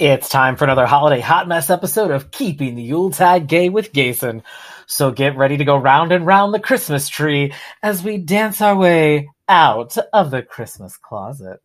[0.00, 4.42] It's time for another holiday hot mess episode of Keeping the Yuletide Gay with Jason.
[4.86, 8.74] So get ready to go round and round the Christmas tree as we dance our
[8.74, 11.60] way out of the Christmas closet.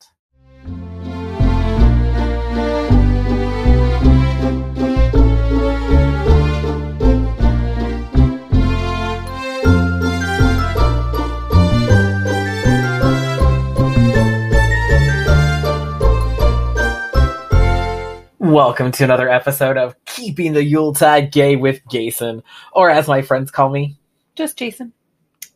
[18.55, 23.51] Welcome to another episode of Keeping the Yuletide Gay with Jason, or as my friends
[23.51, 23.97] call me,
[24.33, 24.93] just Jason.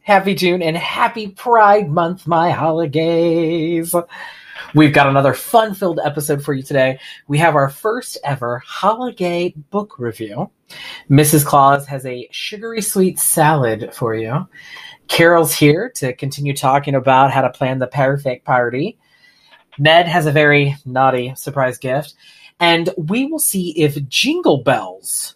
[0.02, 3.96] Happy June and happy Pride Month, my holidays.
[4.76, 7.00] We've got another fun filled episode for you today.
[7.30, 10.52] We have our first ever holiday book review.
[11.10, 11.46] Mrs.
[11.46, 14.46] Claus has a sugary sweet salad for you.
[15.08, 18.98] Carol's here to continue talking about how to plan the perfect party.
[19.78, 22.14] Ned has a very naughty surprise gift
[22.60, 25.36] and we will see if Jingle Bells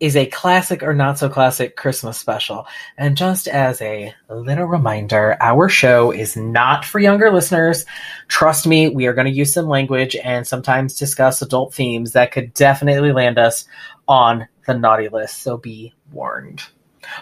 [0.00, 2.66] is a classic or not so classic Christmas special.
[2.98, 7.86] And just as a little reminder, our show is not for younger listeners.
[8.28, 12.32] Trust me, we are going to use some language and sometimes discuss adult themes that
[12.32, 13.66] could definitely land us
[14.08, 15.42] on the naughty list.
[15.42, 16.62] So be warned.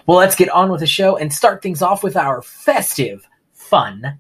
[0.07, 4.19] Well, let's get on with the show and start things off with our festive, fun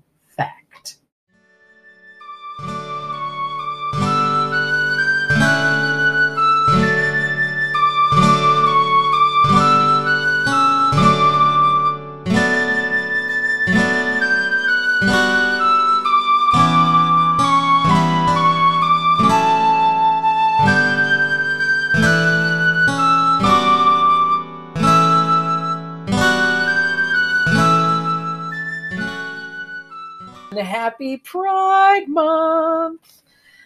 [30.56, 33.22] happy Pride Month.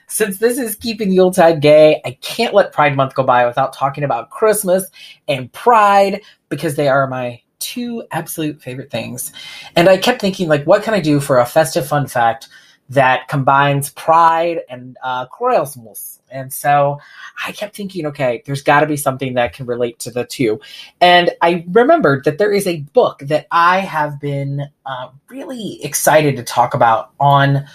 [0.08, 4.04] Since this is keeping Yuletide gay, I can't let Pride Month go by without talking
[4.04, 4.88] about Christmas
[5.26, 9.32] and Pride because they are my two absolute favorite things.
[9.74, 12.48] And I kept thinking, like, what can I do for a festive fun fact
[12.88, 16.20] that combines pride and uh, Christmas?
[16.30, 16.98] And so
[17.44, 20.60] I kept thinking, okay, there's got to be something that can relate to the two.
[21.00, 26.36] And I remembered that there is a book that I have been uh, really excited
[26.36, 27.66] to talk about on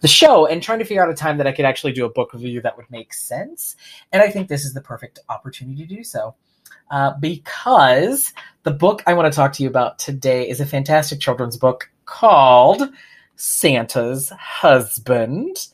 [0.00, 2.10] the show and trying to figure out a time that I could actually do a
[2.10, 3.76] book review that would make sense.
[4.12, 6.34] And I think this is the perfect opportunity to do so.
[6.90, 8.32] Uh, because
[8.64, 11.88] the book I want to talk to you about today is a fantastic children's book
[12.04, 12.82] called
[13.40, 15.68] Santa's Husband.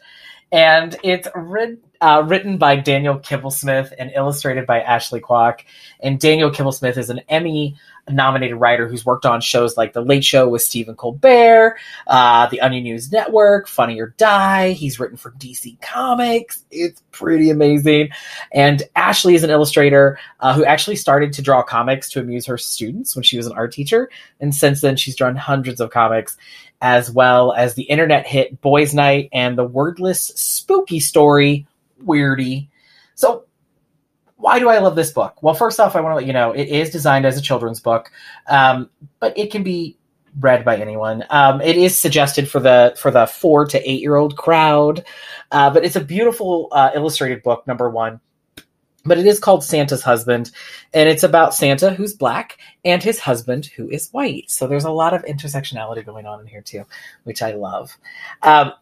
[0.53, 5.61] And it's written uh, written by Daniel Kibblesmith and illustrated by Ashley Quach.
[6.01, 7.77] And Daniel Kibblesmith is an Emmy
[8.09, 11.77] nominated writer who's worked on shows like The Late Show with Stephen Colbert,
[12.07, 14.71] uh, The Onion News Network, Funny or Die.
[14.73, 16.65] He's written for DC Comics.
[16.71, 18.11] It's pretty amazing.
[18.53, 22.59] And Ashley is an illustrator uh, who actually started to draw comics to amuse her
[22.59, 24.09] students when she was an art teacher.
[24.41, 26.37] And since then, she's drawn hundreds of comics
[26.81, 31.67] as well as the internet hit Boys Night and the wordless spooky story
[32.05, 32.69] Weirdy.
[33.15, 33.45] So,
[34.37, 35.43] why do I love this book?
[35.43, 37.81] Well, first off, I want to let you know it is designed as a children's
[37.81, 38.11] book,
[38.49, 39.97] um, but it can be
[40.41, 41.25] read by anyone.
[41.31, 45.05] Um, it is suggested for the for the four to eight year old crowd,
[45.51, 47.67] uh, but it's a beautiful uh, illustrated book.
[47.67, 48.21] Number one.
[49.07, 50.51] But it is called Santa's Husband,
[50.93, 54.51] and it's about Santa who's black and his husband who is white.
[54.51, 56.85] So there's a lot of intersectionality going on in here too,
[57.25, 57.97] which I love.
[58.43, 58.73] Um,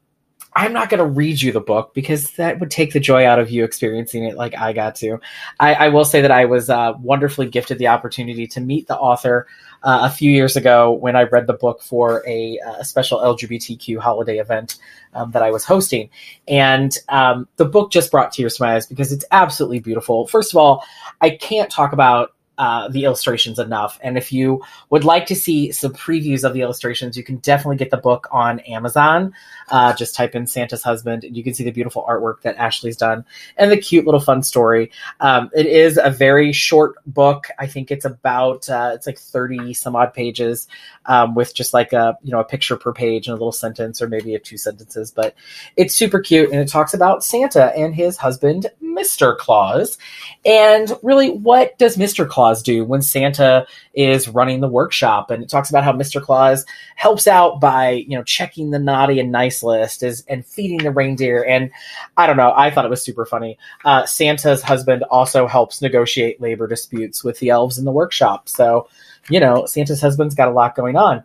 [0.56, 3.40] I'm not going to read you the book because that would take the joy out
[3.40, 5.18] of you experiencing it like I got to.
[5.58, 8.96] I, I will say that I was uh, wonderfully gifted the opportunity to meet the
[8.96, 9.48] author
[9.82, 13.18] uh, a few years ago when I read the book for a, uh, a special
[13.18, 14.76] LGBTQ holiday event
[15.14, 16.08] um, that I was hosting.
[16.46, 20.28] And um, the book just brought tears to my eyes because it's absolutely beautiful.
[20.28, 20.84] First of all,
[21.20, 23.98] I can't talk about uh, the illustrations enough.
[24.02, 27.76] And if you would like to see some previews of the illustrations, you can definitely
[27.76, 29.32] get the book on Amazon.
[29.70, 32.98] Uh, just type in Santa's husband, and you can see the beautiful artwork that Ashley's
[32.98, 33.24] done
[33.56, 34.90] and the cute little fun story.
[35.20, 37.46] Um, it is a very short book.
[37.58, 40.68] I think it's about uh, it's like thirty some odd pages,
[41.06, 44.02] um, with just like a you know a picture per page and a little sentence
[44.02, 45.10] or maybe a two sentences.
[45.10, 45.34] But
[45.76, 49.96] it's super cute, and it talks about Santa and his husband, Mister Claus,
[50.44, 55.30] and really what does Mister Claus Claus do when Santa is running the workshop.
[55.30, 56.20] And it talks about how Mr.
[56.20, 60.76] Claus helps out by, you know, checking the naughty and nice list is, and feeding
[60.76, 61.42] the reindeer.
[61.42, 61.70] And
[62.18, 63.56] I don't know, I thought it was super funny.
[63.86, 68.46] Uh, Santa's husband also helps negotiate labor disputes with the elves in the workshop.
[68.46, 68.88] So,
[69.30, 71.24] you know, Santa's husband's got a lot going on.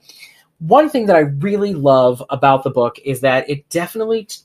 [0.59, 4.39] One thing that I really love about the book is that it definitely t-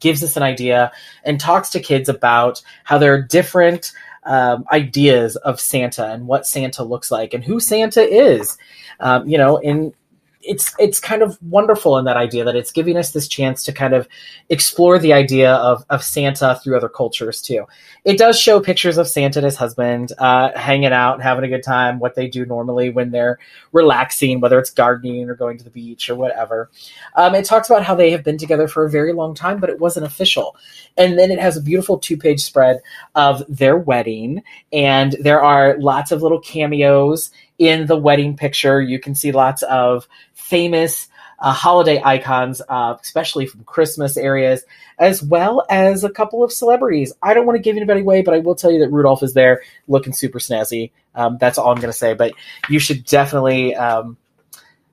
[0.00, 0.90] gives us an idea
[1.22, 3.92] and talks to kids about how there are different
[4.24, 8.58] um, ideas of Santa and what Santa looks like and who Santa is.
[9.00, 9.92] Um, you know, in
[10.40, 13.72] it's it's kind of wonderful in that idea that it's giving us this chance to
[13.72, 14.08] kind of
[14.48, 17.66] explore the idea of, of Santa through other cultures too.
[18.04, 21.64] It does show pictures of Santa and his husband uh, hanging out, having a good
[21.64, 23.38] time, what they do normally when they're
[23.72, 26.70] relaxing, whether it's gardening or going to the beach or whatever.
[27.16, 29.70] Um, it talks about how they have been together for a very long time, but
[29.70, 30.56] it wasn't official.
[30.96, 32.80] And then it has a beautiful two page spread
[33.14, 34.42] of their wedding,
[34.72, 38.80] and there are lots of little cameos in the wedding picture.
[38.80, 41.08] You can see lots of famous
[41.40, 44.64] uh, holiday icons, uh, especially from Christmas areas,
[44.98, 47.12] as well as a couple of celebrities.
[47.22, 49.34] I don't want to give anybody away, but I will tell you that Rudolph is
[49.34, 50.90] there looking super snazzy.
[51.14, 52.14] Um, that's all I'm going to say.
[52.14, 52.32] But
[52.68, 54.16] you should definitely um,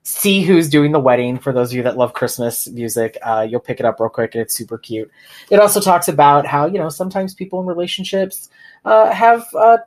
[0.03, 1.39] see who's doing the wedding.
[1.39, 4.35] For those of you that love Christmas music, uh, you'll pick it up real quick,
[4.35, 5.11] and it's super cute.
[5.49, 8.49] It also talks about how you know sometimes people in relationships
[8.85, 9.77] uh, have uh,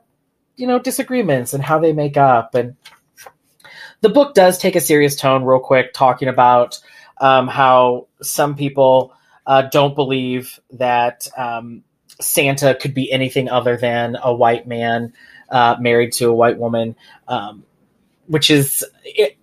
[0.59, 2.53] you know disagreements and how they make up.
[2.53, 2.75] And
[4.01, 6.79] the book does take a serious tone real quick talking about
[7.19, 9.13] um, how some people
[9.45, 11.83] uh, don't believe that um,
[12.21, 15.13] santa could be anything other than a white man
[15.49, 16.95] uh, married to a white woman.
[17.27, 17.63] Um,
[18.29, 18.85] which is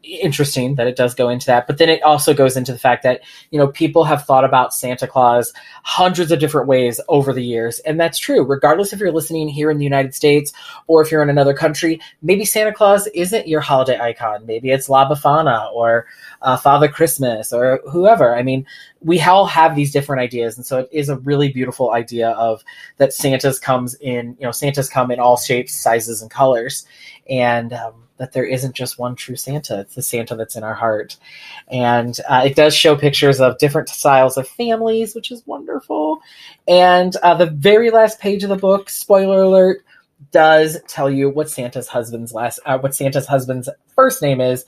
[0.04, 1.66] interesting that it does go into that.
[1.66, 4.72] But then it also goes into the fact that, you know, people have thought about
[4.72, 5.52] Santa Claus
[5.82, 7.80] hundreds of different ways over the years.
[7.80, 10.52] And that's true, regardless if you're listening here in the United States
[10.86, 12.00] or if you're in another country.
[12.22, 14.46] Maybe Santa Claus isn't your holiday icon.
[14.46, 16.06] Maybe it's La Befana or
[16.42, 18.36] uh, Father Christmas or whoever.
[18.36, 18.64] I mean,
[19.00, 20.56] we all have these different ideas.
[20.56, 22.62] And so it is a really beautiful idea of
[22.98, 26.86] that Santa's comes in, you know, Santa's come in all shapes, sizes, and colors.
[27.28, 29.80] And, um, that there isn't just one true Santa.
[29.80, 31.16] It's the Santa that's in our heart.
[31.68, 36.20] And uh, it does show pictures of different styles of families, which is wonderful.
[36.66, 39.84] And uh, the very last page of the book, spoiler alert,
[40.30, 44.64] does tell you what Santa's husband's last, uh, what Santa's husband's first name is.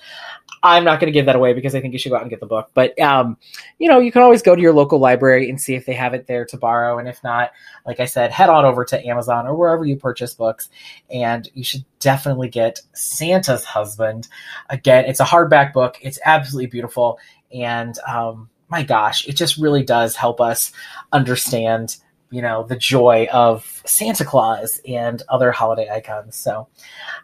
[0.63, 2.31] I'm not going to give that away because I think you should go out and
[2.31, 2.71] get the book.
[2.75, 3.37] But um,
[3.79, 6.15] you know, you can always go to your local library and see if they have
[6.15, 6.99] it there to borrow.
[6.99, 7.53] And if not,
[7.87, 10.69] like I said, head on over to Amazon or wherever you purchase books,
[11.11, 14.27] and you should definitely get Santa's Husband.
[14.69, 15.99] Again, it's a hardback book.
[16.03, 17.19] It's absolutely beautiful,
[17.53, 20.73] and um, my gosh, it just really does help us
[21.13, 21.97] understand
[22.31, 26.37] you know the joy of Santa Claus and other holiday icons.
[26.37, 26.69] So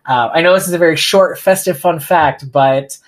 [0.06, 2.98] uh, I know this is a very short, festive, fun fact, but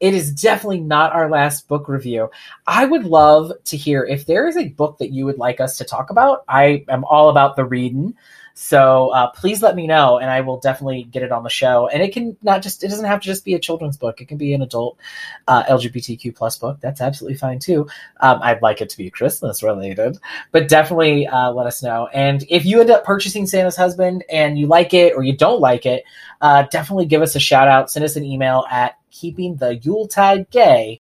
[0.00, 2.30] it is definitely not our last book review.
[2.66, 5.78] I would love to hear if there is a book that you would like us
[5.78, 6.44] to talk about.
[6.48, 8.14] I am all about the reading.
[8.58, 11.88] So uh, please let me know, and I will definitely get it on the show.
[11.88, 14.28] And it can not just it doesn't have to just be a children's book; it
[14.28, 14.96] can be an adult
[15.46, 16.78] uh, LGBTQ plus book.
[16.80, 17.86] That's absolutely fine too.
[18.18, 20.16] Um, I'd like it to be Christmas related,
[20.52, 22.08] but definitely uh, let us know.
[22.14, 25.60] And if you end up purchasing Santa's Husband and you like it or you don't
[25.60, 26.04] like it,
[26.40, 27.90] uh, definitely give us a shout out.
[27.90, 31.02] Send us an email at keeping the Yuletide gay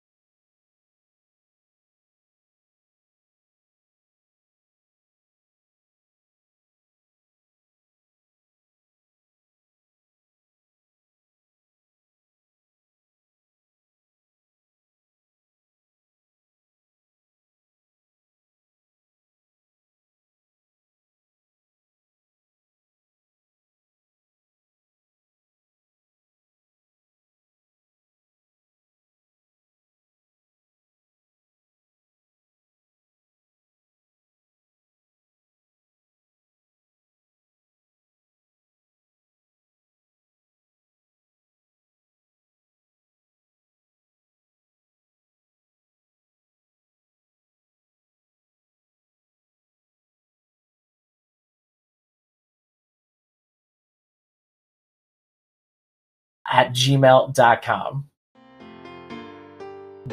[56.51, 58.05] at gmail.com.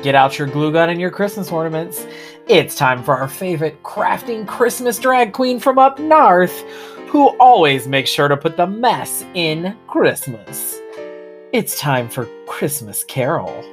[0.02, 2.06] Get out your glue gun and your Christmas ornaments.
[2.48, 6.62] It's time for our favorite crafting Christmas drag queen from up north,
[7.08, 10.78] who always makes sure to put the mess in Christmas.
[11.52, 13.64] It's time for Christmas Carol.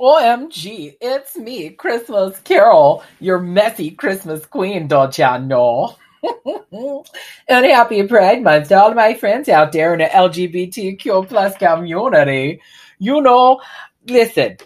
[0.00, 5.94] OMG, it's me, Christmas Carol, your messy Christmas queen, don't ya know?
[7.48, 12.60] And happy Pride Month to all my friends out there in the LGBTQ plus community.
[12.98, 13.60] You know,
[14.06, 14.56] listen,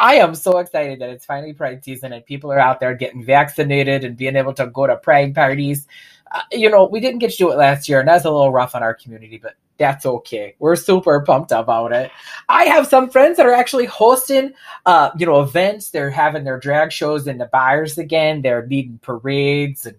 [0.00, 3.24] I am so excited that it's finally Pride season and people are out there getting
[3.24, 5.86] vaccinated and being able to go to Pride parties.
[6.30, 8.52] Uh, you know, we didn't get to do it last year, and that's a little
[8.52, 10.56] rough on our community, but That's okay.
[10.58, 12.10] We're super pumped about it.
[12.48, 14.52] I have some friends that are actually hosting,
[14.84, 15.90] uh, you know, events.
[15.90, 18.42] They're having their drag shows in the bars again.
[18.42, 19.96] They're leading parades, and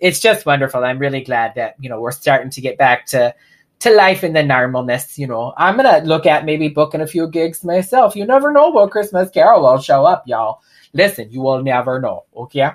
[0.00, 0.84] it's just wonderful.
[0.84, 3.34] I'm really glad that you know we're starting to get back to
[3.80, 5.18] to life in the normalness.
[5.18, 8.16] You know, I'm gonna look at maybe booking a few gigs myself.
[8.16, 10.60] You never know what Christmas Carol will show up, y'all.
[10.92, 12.24] Listen, you will never know.
[12.36, 12.70] Okay.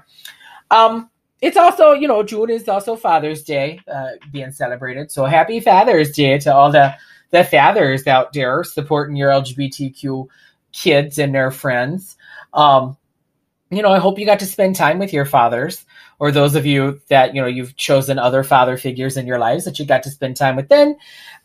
[0.69, 1.09] Um,
[1.41, 5.11] it's also, you know, June is also Father's Day uh, being celebrated.
[5.11, 6.95] So happy Father's Day to all the
[7.31, 10.27] the fathers out there supporting your LGBTQ
[10.71, 12.17] kids and their friends.
[12.53, 12.97] Um,
[13.69, 15.85] you know, I hope you got to spend time with your fathers,
[16.21, 19.65] or those of you that you know you've chosen other father figures in your lives
[19.65, 20.69] that you got to spend time with.
[20.69, 20.95] Then,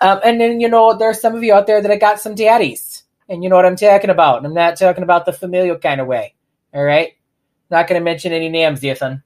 [0.02, 2.34] um, and then you know, there's some of you out there that have got some
[2.34, 4.36] daddies, and you know what I'm talking about.
[4.36, 6.34] And I'm not talking about the familial kind of way.
[6.74, 7.14] All right,
[7.70, 9.22] not going to mention any names, Ethan.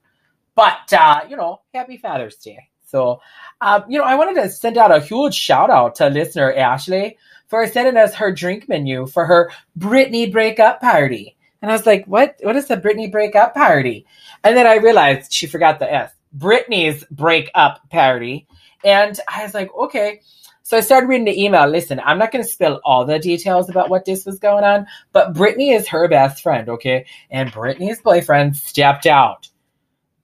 [0.54, 2.69] But uh, you know, happy Father's Day.
[2.87, 3.21] So,
[3.61, 7.19] uh, you know, I wanted to send out a huge shout out to listener Ashley
[7.49, 11.37] for sending us her drink menu for her Britney breakup party.
[11.62, 12.37] And I was like, what?
[12.43, 14.07] What is the Britney breakup party?
[14.45, 16.12] And then I realized she forgot the S.
[16.37, 18.47] Britney's breakup party.
[18.85, 20.21] And I was like, okay.
[20.62, 21.67] So I started reading the email.
[21.67, 24.87] Listen, I'm not going to spill all the details about what this was going on,
[25.12, 27.07] but Britney is her best friend, okay?
[27.31, 29.49] And Britney's boyfriend stepped out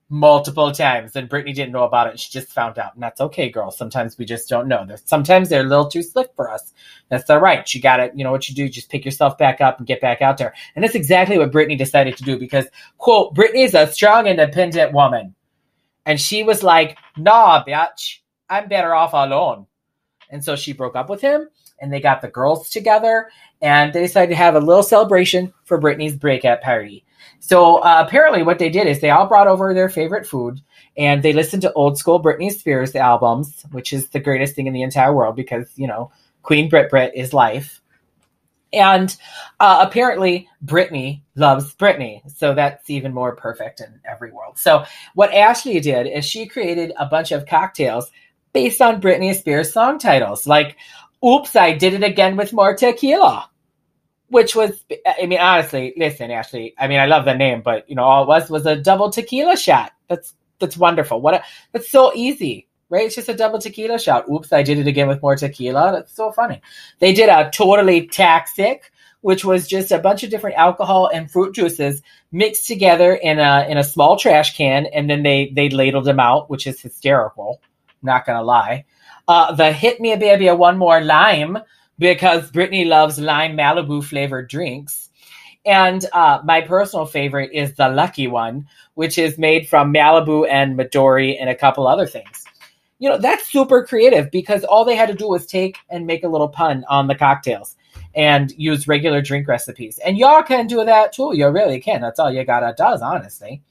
[0.09, 2.19] multiple times and Brittany didn't know about it.
[2.19, 2.93] She just found out.
[2.93, 3.71] And that's okay, girl.
[3.71, 4.87] Sometimes we just don't know.
[5.05, 6.73] sometimes they're a little too slick for us.
[7.09, 7.73] That's all right.
[7.73, 8.13] You got it.
[8.15, 10.53] you know what you do, just pick yourself back up and get back out there.
[10.75, 14.93] And that's exactly what Brittany decided to do because, quote, Brittany is a strong, independent
[14.93, 15.35] woman.
[16.05, 19.67] And she was like, nah, bitch, I'm better off alone.
[20.29, 21.49] And so she broke up with him
[21.81, 23.29] and they got the girls together
[23.61, 27.05] and they decided to have a little celebration for Britney's breakup party.
[27.39, 30.61] So uh, apparently, what they did is they all brought over their favorite food
[30.97, 34.73] and they listened to old school Britney Spears albums, which is the greatest thing in
[34.73, 37.81] the entire world because, you know, Queen Brit Brit is life.
[38.73, 39.15] And
[39.59, 42.21] uh, apparently, Britney loves Britney.
[42.35, 44.57] So that's even more perfect in every world.
[44.57, 48.11] So, what Ashley did is she created a bunch of cocktails
[48.53, 50.75] based on Britney Spears song titles, like
[51.25, 53.49] Oops, I Did It Again with More Tequila
[54.29, 54.83] which was
[55.19, 58.23] i mean honestly listen ashley i mean i love the name but you know all
[58.23, 59.91] it was was a double tequila shot.
[60.07, 61.21] That's that's wonderful.
[61.21, 63.05] What a, that's so easy right?
[63.05, 64.29] It's just a double tequila shot.
[64.29, 65.91] Oops i did it again with more tequila.
[65.91, 66.61] That's so funny.
[66.99, 68.91] They did a totally toxic
[69.21, 73.67] which was just a bunch of different alcohol and fruit juices mixed together in a
[73.69, 77.61] in a small trash can and then they they ladled them out which is hysterical.
[78.01, 78.85] Not gonna lie.
[79.27, 81.57] Uh, the hit me a baby a one more lime
[81.99, 85.09] because Britney loves lime Malibu flavored drinks.
[85.65, 90.77] And uh, my personal favorite is the Lucky One, which is made from Malibu and
[90.77, 92.45] Midori and a couple other things.
[92.99, 96.23] You know, that's super creative because all they had to do was take and make
[96.23, 97.75] a little pun on the cocktails
[98.15, 99.99] and use regular drink recipes.
[99.99, 101.31] And y'all can do that too.
[101.35, 102.01] You really can.
[102.01, 103.61] That's all you gotta does, honestly.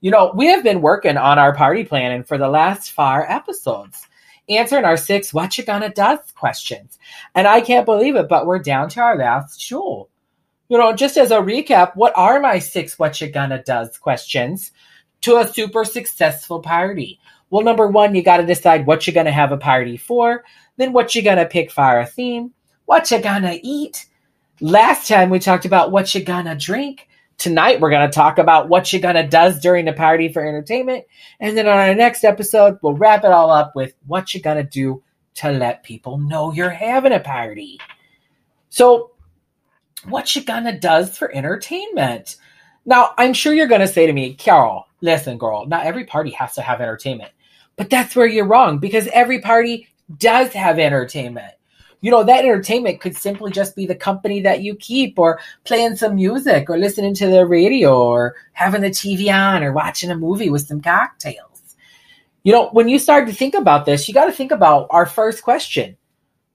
[0.00, 4.06] You know, we have been working on our party planning for the last four episodes
[4.50, 6.98] answering our six what you gonna does questions.
[7.34, 10.08] And I can't believe it, but we're down to our last show.
[10.68, 14.72] You know, just as a recap, what are my six what you gonna does questions
[15.22, 17.18] to a super successful party?
[17.50, 20.44] Well, number one, you got to decide what you're to have a party for,
[20.76, 22.52] then what you're to pick for a theme,
[22.86, 24.06] what you're going to eat.
[24.60, 27.08] Last time we talked about what you're going to drink.
[27.40, 30.46] Tonight, we're going to talk about what you're going to does during the party for
[30.46, 31.06] entertainment.
[31.40, 34.58] And then on our next episode, we'll wrap it all up with what you're going
[34.58, 35.02] to do
[35.36, 37.78] to let people know you're having a party.
[38.68, 39.12] So,
[40.04, 42.36] what you gonna does for entertainment?
[42.84, 46.54] Now, I'm sure you're gonna say to me, Carol, listen, girl, not every party has
[46.56, 47.32] to have entertainment.
[47.76, 51.54] But that's where you're wrong because every party does have entertainment
[52.00, 55.96] you know, that entertainment could simply just be the company that you keep or playing
[55.96, 60.16] some music or listening to the radio or having the TV on or watching a
[60.16, 61.76] movie with some cocktails.
[62.42, 65.04] You know, when you start to think about this, you got to think about our
[65.04, 65.96] first question.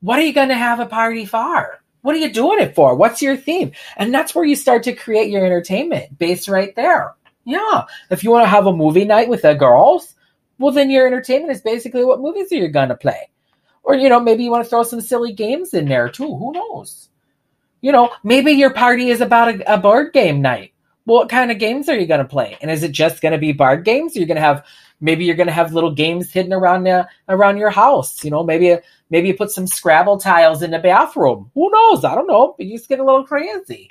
[0.02, 1.80] What are you going to have a party for?
[2.02, 2.96] What are you doing it for?
[2.96, 3.72] What's your theme?
[3.98, 7.14] And that's where you start to create your entertainment based right there.
[7.46, 7.84] Yeah.
[8.10, 10.16] If you want to have a movie night with the girls,
[10.58, 13.30] well, then your entertainment is basically what movies are you going to play?
[13.86, 16.36] Or, you know, maybe you want to throw some silly games in there too.
[16.36, 17.10] Who knows?
[17.82, 20.74] You know, maybe your party is about a, a board game night.
[21.04, 22.58] What kind of games are you going to play?
[22.62, 24.16] And is it just going to be board games?
[24.16, 24.66] You're going to have
[25.00, 28.24] maybe you're going to have little games hidden around the, around your house.
[28.24, 28.76] You know, maybe
[29.12, 31.52] maybe you put some Scrabble tiles in the bathroom.
[31.54, 32.04] Who knows?
[32.04, 32.56] I don't know.
[32.58, 33.88] But you just get a little crazy.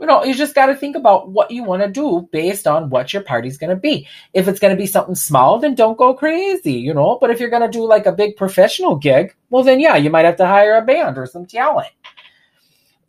[0.00, 2.88] You know, you just got to think about what you want to do based on
[2.88, 4.06] what your party's going to be.
[4.32, 7.18] If it's going to be something small, then don't go crazy, you know.
[7.20, 10.08] But if you're going to do like a big professional gig, well, then yeah, you
[10.08, 11.88] might have to hire a band or some talent.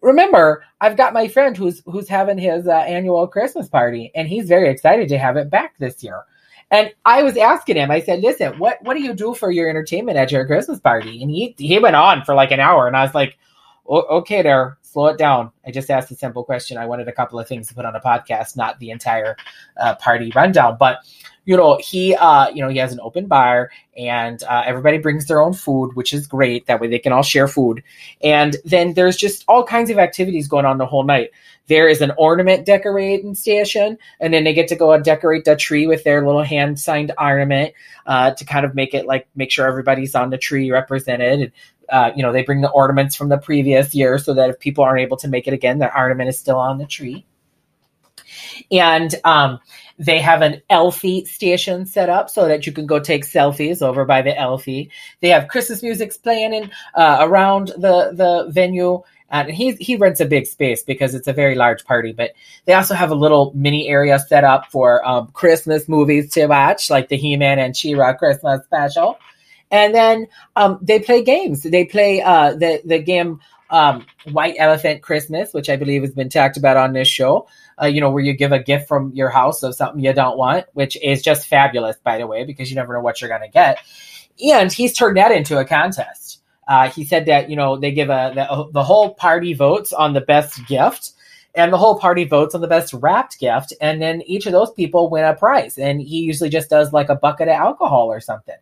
[0.01, 4.47] Remember, I've got my friend who's who's having his uh, annual Christmas party, and he's
[4.47, 6.23] very excited to have it back this year.
[6.71, 9.69] And I was asking him, I said, "Listen, what what do you do for your
[9.69, 12.95] entertainment at your Christmas party?" And he he went on for like an hour, and
[12.95, 13.37] I was like,
[13.87, 15.51] "Okay, there, slow it down.
[15.65, 16.77] I just asked a simple question.
[16.77, 19.37] I wanted a couple of things to put on a podcast, not the entire
[19.79, 20.77] uh, party rundown.
[20.79, 20.99] But
[21.45, 25.25] you know, he uh, you know, he has an open bar, and uh, everybody brings
[25.25, 26.67] their own food, which is great.
[26.67, 27.83] That way, they can all share food.
[28.21, 31.31] And then there's just all kinds of activities going on the whole night.
[31.67, 35.55] There is an ornament decorating station, and then they get to go and decorate the
[35.55, 37.73] tree with their little hand signed ornament
[38.05, 41.41] uh, to kind of make it like make sure everybody's on the tree represented.
[41.41, 41.51] And
[41.91, 44.83] uh, you know, they bring the ornaments from the previous year so that if people
[44.83, 47.25] aren't able to make it again, their ornament is still on the tree.
[48.71, 49.59] And um,
[49.97, 54.05] they have an Elfie station set up so that you can go take selfies over
[54.05, 54.91] by the Elfie.
[55.21, 59.03] They have Christmas music playing in uh, around the the venue.
[59.31, 62.13] And he he rents a big space because it's a very large party.
[62.13, 62.31] But
[62.65, 66.89] they also have a little mini area set up for um, Christmas movies to watch,
[66.89, 69.19] like the He Man and She-Ra Christmas special.
[69.71, 71.63] And then um, they play games.
[71.63, 76.29] They play uh, the the game um, White Elephant Christmas, which I believe has been
[76.29, 77.47] talked about on this show.
[77.81, 80.37] Uh, you know, where you give a gift from your house of something you don't
[80.37, 83.41] want, which is just fabulous, by the way, because you never know what you're going
[83.41, 83.79] to get.
[84.53, 86.41] And he's turned that into a contest.
[86.67, 90.13] Uh, he said that you know they give a the, the whole party votes on
[90.13, 91.13] the best gift,
[91.53, 94.71] and the whole party votes on the best wrapped gift, and then each of those
[94.71, 95.77] people win a prize.
[95.77, 98.55] And he usually just does like a bucket of alcohol or something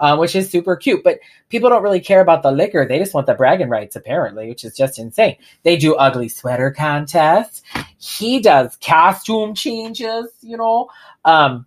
[0.00, 1.02] uh, which is super cute.
[1.04, 4.48] But people don't really care about the liquor; they just want the bragging rights, apparently,
[4.48, 5.36] which is just insane.
[5.62, 7.62] They do ugly sweater contests.
[7.98, 10.26] He does costume changes.
[10.40, 10.88] You know.
[11.24, 11.66] Um,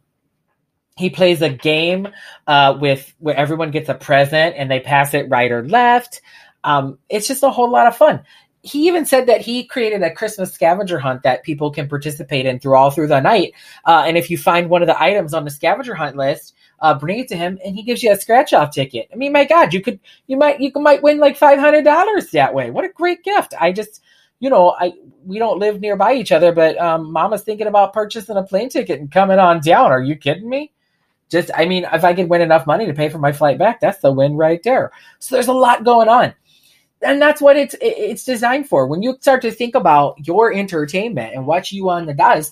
[0.98, 2.10] he plays a game
[2.48, 6.22] uh, with where everyone gets a present and they pass it right or left.
[6.64, 8.24] Um, it's just a whole lot of fun
[8.64, 12.60] he even said that he created a Christmas scavenger hunt that people can participate in
[12.60, 13.54] through all through the night.
[13.86, 16.98] Uh, and if you find one of the items on the scavenger hunt list, uh,
[16.98, 19.08] bring it to him, and he gives you a scratch off ticket.
[19.14, 22.32] I mean, my God, you could you might you might win like five hundred dollars
[22.32, 22.72] that way.
[22.72, 23.54] What a great gift!
[23.60, 24.02] I just
[24.40, 24.94] you know I
[25.26, 29.00] we don't live nearby each other, but um, Mama's thinking about purchasing a plane ticket
[29.00, 29.92] and coming on down.
[29.92, 30.72] Are you kidding me?
[31.30, 33.80] Just I mean, if I could win enough money to pay for my flight back,
[33.80, 34.92] that's the win right there.
[35.20, 36.34] So there's a lot going on
[37.04, 38.88] and that's what it's it's designed for.
[38.88, 42.52] When you start to think about your entertainment and what you want to does,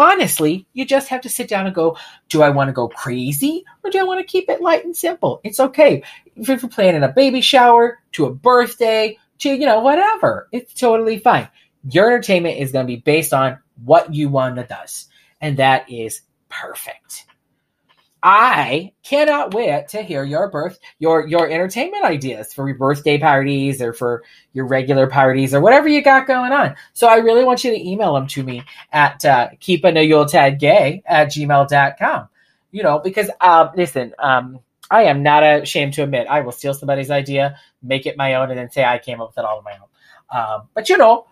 [0.00, 1.98] honestly, you just have to sit down and go,
[2.30, 4.96] do I want to go crazy or do I want to keep it light and
[4.96, 5.40] simple?
[5.44, 6.02] It's okay.
[6.34, 11.18] If you're planning a baby shower to a birthday to, you know, whatever, it's totally
[11.18, 11.48] fine.
[11.84, 15.08] Your entertainment is going to be based on what you want to does.
[15.40, 17.26] And that is perfect.
[18.22, 23.80] I cannot wait to hear your birth, your your entertainment ideas for your birthday parties
[23.80, 26.74] or for your regular parties or whatever you got going on.
[26.92, 30.58] So I really want you to email them to me at uh, keeping a Yuletide
[30.58, 32.28] gay at gmail.com.
[32.72, 36.74] You know, because um, listen, um, I am not ashamed to admit I will steal
[36.74, 39.58] somebody's idea, make it my own, and then say I came up with it all
[39.58, 39.88] on my own.
[40.32, 41.26] Um, but you know,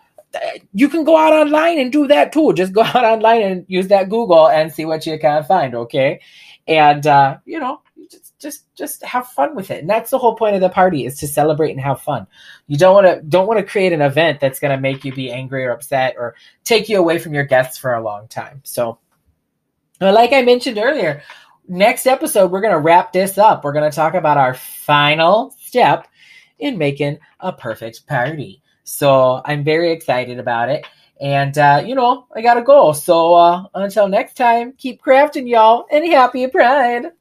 [0.73, 2.53] you can go out online and do that too.
[2.55, 5.75] Just go out online and use that Google and see what you can find.
[5.75, 6.21] Okay
[6.69, 9.81] and uh, you know just just just have fun with it.
[9.81, 12.27] And that's the whole point of the party is to celebrate and have fun.
[12.67, 15.13] You don't want to don't want to create an event that's going to make you
[15.13, 18.61] be angry or upset or take you away from your guests for a long time.
[18.65, 18.99] So
[20.01, 21.23] like i mentioned earlier
[21.67, 23.65] next episode we're going to wrap this up.
[23.65, 26.07] We're going to talk about our final step
[26.61, 28.63] in making a perfect party.
[28.85, 30.87] So i'm very excited about it
[31.21, 32.93] and, uh, you know, I got to go.
[32.93, 37.13] So uh, until next time, keep crafting, y'all, and happy Pride.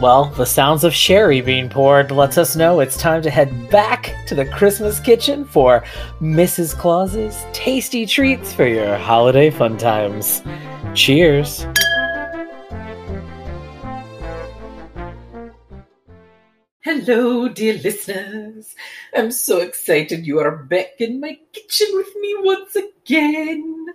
[0.00, 4.14] Well, the sounds of sherry being poured lets us know it's time to head back
[4.28, 5.84] to the Christmas kitchen for
[6.22, 6.74] Mrs.
[6.74, 10.42] Claus's tasty treats for your holiday fun times.
[10.94, 11.66] Cheers!
[16.92, 18.74] Hello, dear listeners.
[19.14, 23.86] I'm so excited you are back in my kitchen with me once again.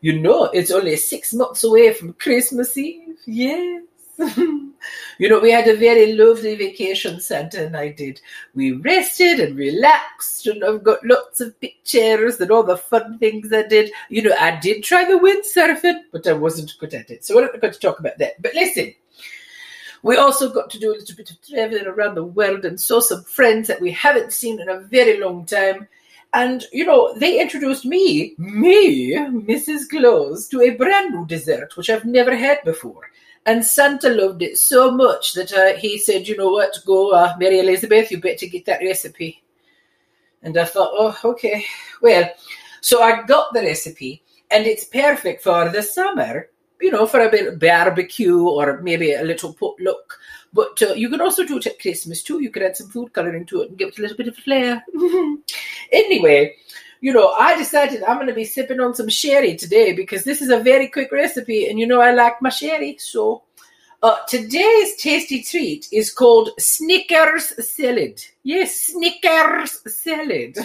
[0.00, 3.18] You know, it's only six months away from Christmas Eve.
[3.24, 3.84] Yes.
[4.18, 8.20] you know, we had a very lovely vacation, Santa and I did.
[8.56, 13.52] We rested and relaxed, and I've got lots of pictures and all the fun things
[13.52, 13.92] I did.
[14.08, 17.24] You know, I did try the windsurfing, but I wasn't good at it.
[17.24, 18.42] So we're not going to talk about that.
[18.42, 18.92] But listen,
[20.02, 23.00] We also got to do a little bit of traveling around the world and saw
[23.00, 25.88] some friends that we haven't seen in a very long time.
[26.32, 29.88] And, you know, they introduced me, me, Mrs.
[29.90, 33.10] Claus, to a brand new dessert, which I've never had before.
[33.46, 37.34] And Santa loved it so much that uh, he said, you know what, go, uh,
[37.38, 39.42] Mary Elizabeth, you better get that recipe.
[40.42, 41.64] And I thought, oh, okay.
[42.00, 42.30] Well,
[42.80, 46.48] so I got the recipe, and it's perfect for the summer,
[46.80, 50.18] you know, for a bit barbecue or maybe a little potluck.
[50.52, 52.40] But uh, you can also do it at Christmas too.
[52.40, 54.36] You can add some food colouring to it and give it a little bit of
[54.36, 54.84] flair.
[55.92, 56.56] anyway,
[57.00, 60.42] you know, I decided I'm going to be sipping on some sherry today because this
[60.42, 62.96] is a very quick recipe, and you know I like my sherry.
[62.98, 63.42] So
[64.02, 68.22] uh, today's tasty treat is called Snickers salad.
[68.42, 70.58] Yes, Snickers salad.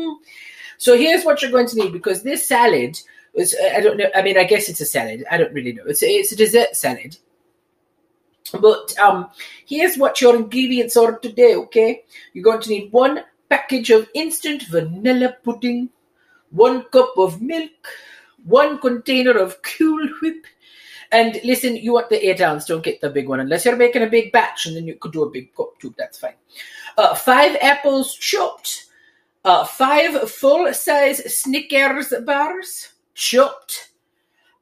[0.78, 2.98] so here's what you're going to need because this salad
[3.38, 5.24] is, I don't know, I mean, I guess it's a salad.
[5.30, 5.84] I don't really know.
[5.86, 7.16] It's a, it's a dessert salad.
[8.60, 9.30] But um,
[9.66, 12.04] here's what your ingredients are today, okay?
[12.32, 15.90] You're going to need one package of instant vanilla pudding,
[16.50, 17.70] one cup of milk,
[18.44, 20.46] one container of Cool Whip.
[21.10, 23.40] And listen, you want the eight ounce, don't get the big one.
[23.40, 25.94] Unless you're making a big batch, and then you could do a big cup too,
[25.96, 26.34] that's fine.
[26.96, 28.86] Uh, five apples chopped,
[29.44, 33.90] uh, five full size Snickers bars chopped,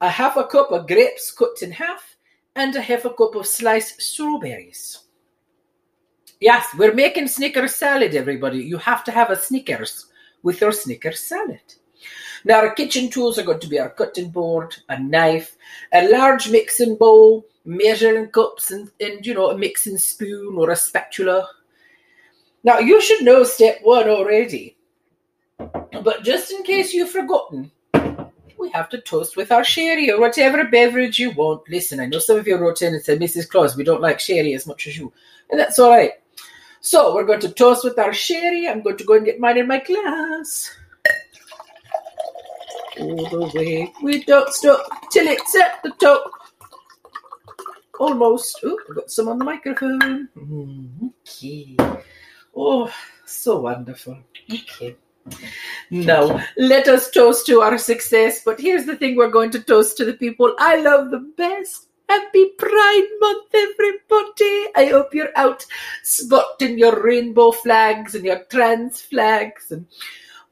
[0.00, 2.16] a half a cup of grapes cut in half,
[2.56, 5.00] and a half a cup of sliced strawberries.
[6.40, 8.58] Yes, we're making Snickers salad, everybody.
[8.58, 10.06] You have to have a Snickers
[10.42, 11.60] with your Snickers salad.
[12.46, 15.56] Now, our kitchen tools are going to be our cutting board, a knife,
[15.92, 20.76] a large mixing bowl, measuring cups, and, and you know, a mixing spoon or a
[20.76, 21.46] spatula.
[22.64, 24.78] Now, you should know step one already,
[25.58, 27.70] but just in case you've forgotten,
[28.66, 31.68] we have to toast with our sherry or whatever beverage you want.
[31.68, 33.48] Listen, I know some of you wrote in and said, Mrs.
[33.48, 35.12] Claus, we don't like sherry as much as you.
[35.50, 36.12] And that's all right.
[36.80, 38.66] So we're going to toast with our sherry.
[38.66, 40.70] I'm going to go and get mine in my glass.
[42.98, 43.92] All the way.
[44.02, 46.28] We don't stop till it's at the top.
[48.00, 48.60] Almost.
[48.64, 50.28] Oh, I've got some on the microphone.
[50.36, 51.76] Mm, okay.
[52.54, 52.92] Oh,
[53.24, 54.18] so wonderful.
[54.52, 54.96] Okay.
[55.90, 58.42] No, let us toast to our success.
[58.44, 61.88] But here's the thing we're going to toast to the people I love the best.
[62.08, 64.66] Happy Pride Month, everybody.
[64.76, 65.66] I hope you're out
[66.02, 69.86] spotting your rainbow flags and your trans flags and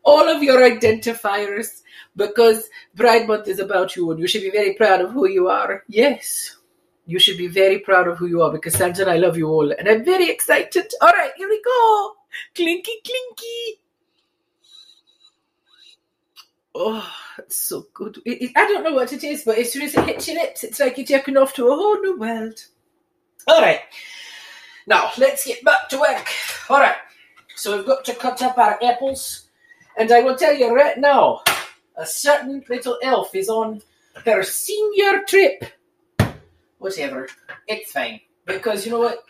[0.02, 1.82] all of your identifiers
[2.16, 5.48] because Pride Month is about you and you should be very proud of who you
[5.48, 5.84] are.
[5.88, 6.56] Yes,
[7.06, 9.48] you should be very proud of who you are because Santa and I love you
[9.48, 10.87] all and I'm very excited.
[11.00, 12.12] All right, here we go.
[12.54, 13.80] Clinky, clinky.
[16.74, 17.08] Oh,
[17.38, 18.20] it's so good.
[18.24, 20.42] It, it, I don't know what it is, but as soon as it hits your
[20.42, 22.58] lips, it's like you're taken off to a whole new world.
[23.46, 23.80] All right.
[24.87, 26.26] Now, let's get back to work.
[26.68, 26.96] All right.
[27.54, 29.48] So we've got to cut up our apples.
[29.96, 31.42] And I will tell you right now,
[31.96, 33.80] a certain little elf is on
[34.24, 35.64] her senior trip.
[36.78, 37.28] Whatever.
[37.68, 38.20] It's fine.
[38.44, 39.24] Because you know what?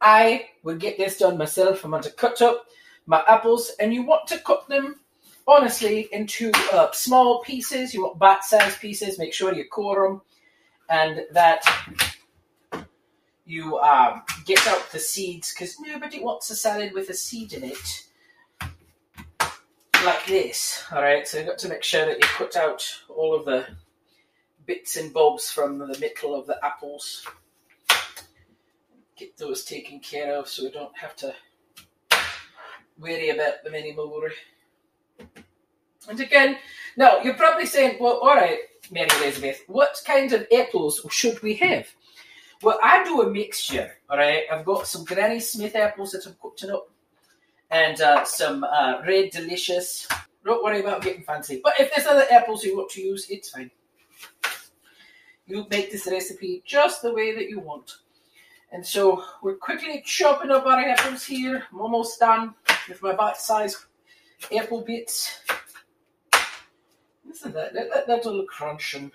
[0.00, 1.84] I will get this done myself.
[1.84, 2.66] I'm going to cut up
[3.06, 4.96] my apples, and you want to cut them
[5.46, 7.94] honestly into uh, small pieces.
[7.94, 9.18] You want bite-sized pieces.
[9.18, 10.22] Make sure you core them,
[10.88, 11.62] and that
[13.44, 17.64] you um, get out the seeds because nobody wants a salad with a seed in
[17.64, 18.02] it.
[20.04, 21.26] Like this, all right.
[21.26, 23.66] So you've got to make sure that you cut out all of the
[24.66, 27.24] bits and bobs from the middle of the apples.
[29.16, 31.34] Get those taken care of so we don't have to
[32.98, 34.30] worry about them anymore.
[36.08, 36.58] And again,
[36.96, 38.58] now you're probably saying, well, all right,
[38.90, 41.88] Mary Elizabeth, what kind of apples should we have?
[42.62, 44.44] Well, I do a mixture, all right?
[44.50, 46.88] I've got some Granny Smith apples that I'm cutting up
[47.70, 50.08] and uh, some uh, Red Delicious.
[50.44, 51.60] Don't worry about getting fancy.
[51.62, 53.70] But if there's other apples you want to use, it's fine.
[55.46, 57.96] You make this recipe just the way that you want.
[58.72, 61.64] And so we're quickly chopping up our apples here.
[61.72, 62.54] I'm almost done
[62.88, 63.76] with my bite-sized
[64.56, 65.40] apple bits.
[67.36, 69.12] Listen, that, that, that little crunching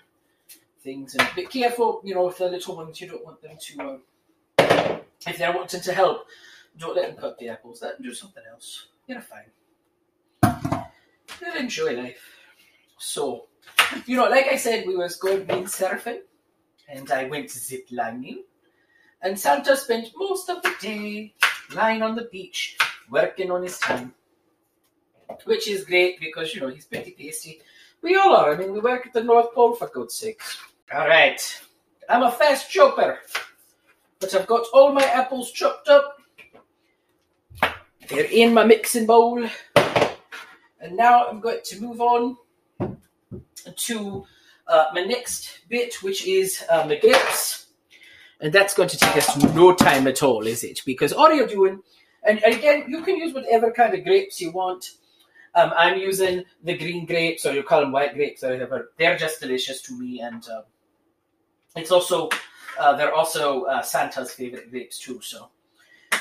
[0.84, 1.16] things.
[1.16, 4.00] And be careful, you know, with the little ones, you don't want them to, um,
[5.26, 6.28] if they're wanting to help,
[6.78, 7.82] don't let them cut the apples.
[7.82, 8.86] Let them do something else.
[9.08, 9.50] You're fine.
[11.40, 12.22] They'll enjoy life.
[12.96, 13.48] So,
[14.06, 16.20] you know, like I said, we was going windsurfing,
[16.88, 18.44] and I went zip lining,
[19.20, 21.34] and Santa spent most of the day
[21.74, 22.78] lying on the beach
[23.10, 24.14] working on his time
[25.44, 27.60] which is great because you know he's pretty tasty.
[28.02, 28.52] We all are.
[28.52, 30.40] I mean, we work at the North Pole for God's sake.
[30.92, 31.40] All right,
[32.08, 33.18] I'm a fast chopper.
[34.18, 36.18] But I've got all my apples chopped up.
[38.08, 39.48] They're in my mixing bowl.
[40.80, 42.36] And now I'm going to move on
[43.76, 44.26] to
[44.66, 47.66] uh, my next bit, which is uh, my grapes.
[48.40, 50.80] And that's going to take us no time at all, is it?
[50.84, 51.80] Because all you're doing,
[52.24, 54.90] and, and again, you can use whatever kind of grapes you want.
[55.54, 58.92] Um, I'm using the green grapes, or you call them white grapes, or whatever.
[58.98, 60.62] They're just delicious to me, and uh,
[61.76, 62.30] it's also
[62.78, 65.20] uh, they're also uh, Santa's favorite grapes too.
[65.20, 65.50] So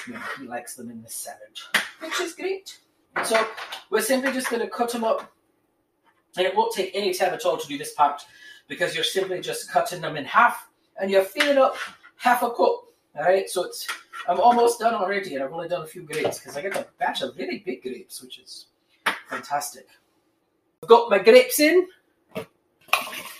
[0.07, 1.59] you know, he likes them in the salad,
[1.99, 2.77] which is great.
[3.23, 3.45] So
[3.89, 5.31] we're simply just going to cut them up,
[6.37, 8.23] and it won't take any time at all to do this part
[8.67, 10.67] because you're simply just cutting them in half,
[10.99, 11.75] and you're filling up
[12.17, 12.57] half a cup.
[13.13, 13.87] All right, so it's
[14.27, 16.87] I'm almost done already, and I've only done a few grapes because I got a
[16.99, 18.67] batch of really big grapes, which is
[19.31, 19.87] fantastic.
[20.83, 21.87] I've got my grapes in.
[22.35, 22.45] I'm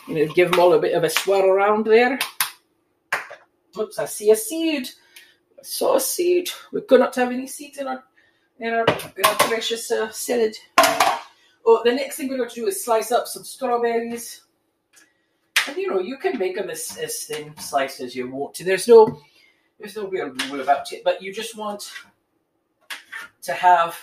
[0.08, 2.18] going to give them all a bit of a swirl around there.
[3.78, 4.88] Oops, I see a seed.
[5.60, 6.50] I saw a seed.
[6.72, 8.04] We could not have any seeds in our
[8.60, 8.86] in our,
[9.18, 10.56] in our precious uh, salad.
[11.66, 14.42] Oh, the next thing we're going to do is slice up some strawberries.
[15.68, 18.64] And you know, you can make them as, as thin sliced as you want to.
[18.64, 19.20] There's no
[19.80, 21.92] there's no real rule about it, but you just want
[23.42, 23.98] to have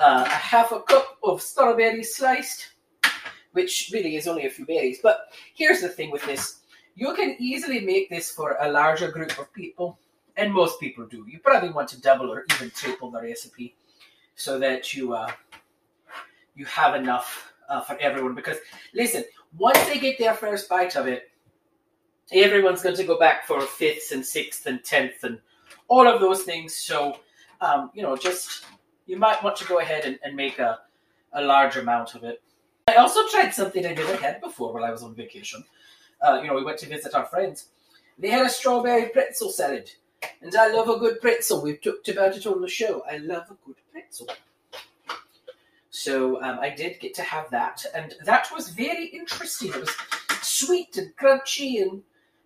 [0.00, 2.70] uh, a half a cup of strawberries sliced,
[3.52, 5.00] which really is only a few berries.
[5.02, 6.60] But here's the thing with this
[6.94, 9.98] you can easily make this for a larger group of people,
[10.36, 11.24] and most people do.
[11.28, 13.76] You probably want to double or even triple the recipe
[14.34, 15.30] so that you uh,
[16.56, 18.34] you have enough uh, for everyone.
[18.34, 18.56] Because
[18.94, 19.24] listen,
[19.56, 21.30] once they get their first bite of it,
[22.32, 25.38] everyone's going to go back for fifth and sixth and tenth and
[25.86, 26.74] all of those things.
[26.74, 27.16] So
[27.60, 28.64] um, you know, just
[29.08, 30.78] you might want to go ahead and, and make a,
[31.32, 32.40] a large amount of it.
[32.86, 35.64] I also tried something I never had before while I was on vacation.
[36.20, 37.66] Uh, you know, we went to visit our friends.
[38.18, 39.90] They had a strawberry pretzel salad.
[40.42, 41.62] And I love a good pretzel.
[41.62, 43.02] We've talked about it on the show.
[43.10, 44.28] I love a good pretzel.
[45.90, 47.84] So um, I did get to have that.
[47.94, 49.68] And that was very interesting.
[49.68, 49.96] It was
[50.42, 52.02] sweet and crunchy and,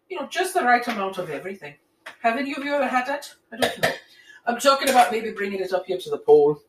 [0.09, 1.75] you know, just the right amount of everything.
[2.20, 3.33] Have any of you ever had that?
[3.53, 3.90] I don't know.
[4.47, 6.61] I'm talking about maybe bringing it up here to the pole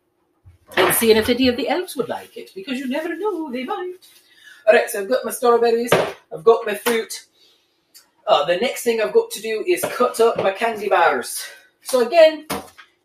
[0.77, 3.63] and seeing if any of the elves would like it, because you never know, they
[3.63, 3.95] might.
[4.67, 5.91] All right, so I've got my strawberries,
[6.31, 7.25] I've got my fruit.
[8.27, 11.43] Uh, the next thing I've got to do is cut up my candy bars.
[11.81, 12.47] So again,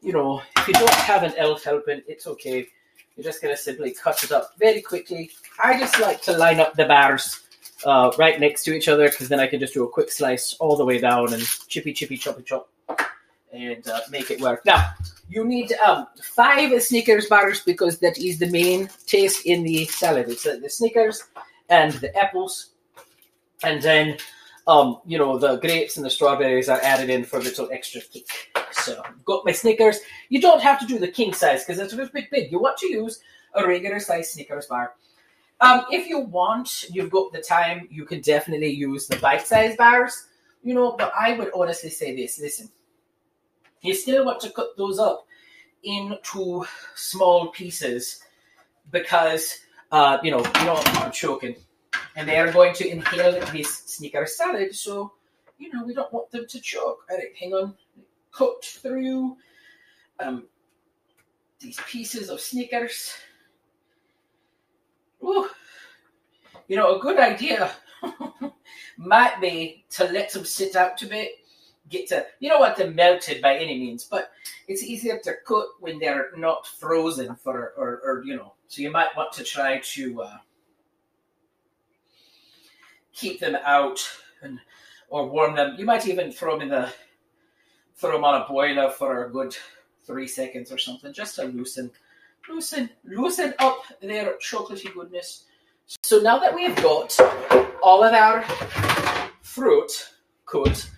[0.03, 2.69] you know, if you don't have an elf helping, it's okay.
[3.17, 5.31] You're just going to simply cut it up very quickly.
[5.63, 7.41] I just like to line up the bars
[7.85, 10.55] uh, right next to each other because then I can just do a quick slice
[10.61, 12.69] all the way down and chippy, chippy, choppy, chop
[13.53, 14.65] and uh, make it work.
[14.65, 14.91] Now,
[15.29, 20.29] you need um, five Snickers bars because that is the main taste in the salad.
[20.29, 21.23] It's uh, the Snickers
[21.69, 22.71] and the apples,
[23.63, 24.17] and then
[24.67, 28.01] um, you know the grapes and the strawberries are added in for a little extra
[28.01, 28.29] kick.
[28.73, 29.99] So, got my Snickers.
[30.29, 32.51] You don't have to do the king size because it's a bit big.
[32.51, 33.21] You want to use
[33.55, 34.95] a regular size Snickers bar.
[35.61, 37.89] Um, if you want, you've got the time.
[37.91, 40.27] You can definitely use the bite size bars.
[40.63, 42.41] You know, but I would honestly say this.
[42.41, 42.69] Listen,
[43.83, 45.27] you still want to cut those up
[45.83, 46.64] into
[46.95, 48.23] small pieces
[48.91, 49.59] because,
[49.93, 51.57] uh, you know, you know, I'm choking.
[52.17, 55.12] And they are going to inhale this sneaker salad, so,
[55.59, 57.05] you know, we don't want them to choke.
[57.11, 57.75] All right, hang on.
[58.33, 59.37] Cut through
[60.19, 60.45] um,
[61.61, 63.14] these pieces of Snickers.
[65.23, 65.49] Ooh.
[66.67, 67.73] You know, a good idea
[68.97, 71.31] might be to let them sit out a bit
[71.88, 74.31] get to you don't want them melted by any means, but
[74.66, 78.55] it's easier to cook when they're not frozen for or, or you know.
[78.68, 80.38] So you might want to try to uh,
[83.12, 84.01] keep them out
[84.42, 84.59] and
[85.09, 85.77] or warm them.
[85.79, 86.92] You might even throw them in the
[87.96, 89.57] throw them on a boiler for a good
[90.05, 91.90] three seconds or something, just to loosen
[92.48, 95.44] loosen loosen up their chocolatey goodness.
[96.03, 97.18] So now that we've got
[97.83, 98.44] all of our
[99.42, 100.11] fruit
[100.44, 100.90] cooked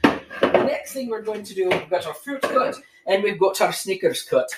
[0.71, 3.73] next thing we're going to do, we've got our fruit cut and we've got our
[3.73, 4.49] Snickers cut.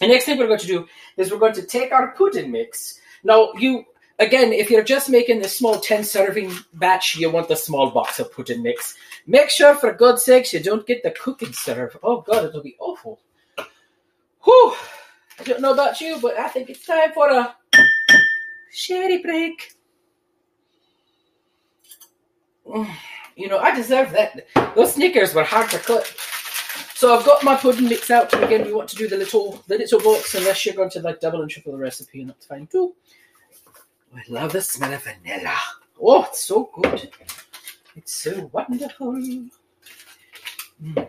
[0.00, 2.98] The next thing we're going to do is we're going to take our pudding mix.
[3.22, 3.84] Now, you
[4.18, 8.18] again, if you're just making the small 10 serving batch, you want the small box
[8.18, 8.96] of pudding mix.
[9.26, 11.96] Make sure, for God's sakes, you don't get the cooking serve.
[12.02, 13.20] Oh, God, it'll be awful.
[14.42, 14.74] Whew.
[15.40, 17.56] I don't know about you, but I think it's time for a
[18.70, 19.72] sherry break.
[22.66, 22.94] Mm.
[23.36, 24.46] You know, I deserve that.
[24.74, 26.06] Those Snickers were hard to cut.
[26.94, 28.32] So I've got my pudding mix out.
[28.42, 31.20] Again, you want to do the little the little box unless you're going to like
[31.20, 32.94] double and triple the recipe, and that's fine too.
[34.14, 35.56] I love the smell of vanilla.
[36.00, 37.10] Oh, it's so good.
[37.96, 39.12] It's so wonderful.
[40.82, 41.08] Mm.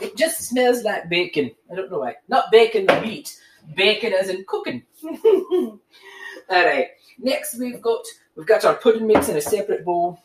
[0.00, 1.50] It just smells like bacon.
[1.70, 2.16] I don't know why.
[2.28, 3.36] Not bacon meat.
[3.74, 4.84] Bacon as in cooking.
[5.04, 5.80] All
[6.50, 6.88] right.
[7.18, 8.04] Next we've got
[8.36, 10.18] we've got our pudding mix in a separate bowl,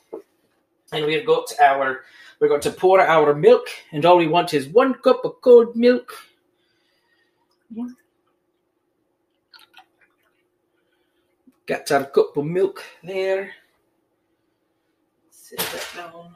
[0.92, 2.04] and we've got our
[2.40, 5.76] we're going to pour our milk, and all we want is one cup of cold
[5.76, 6.12] milk.
[11.68, 13.52] Got our cup of milk there.
[15.30, 16.36] Set that down.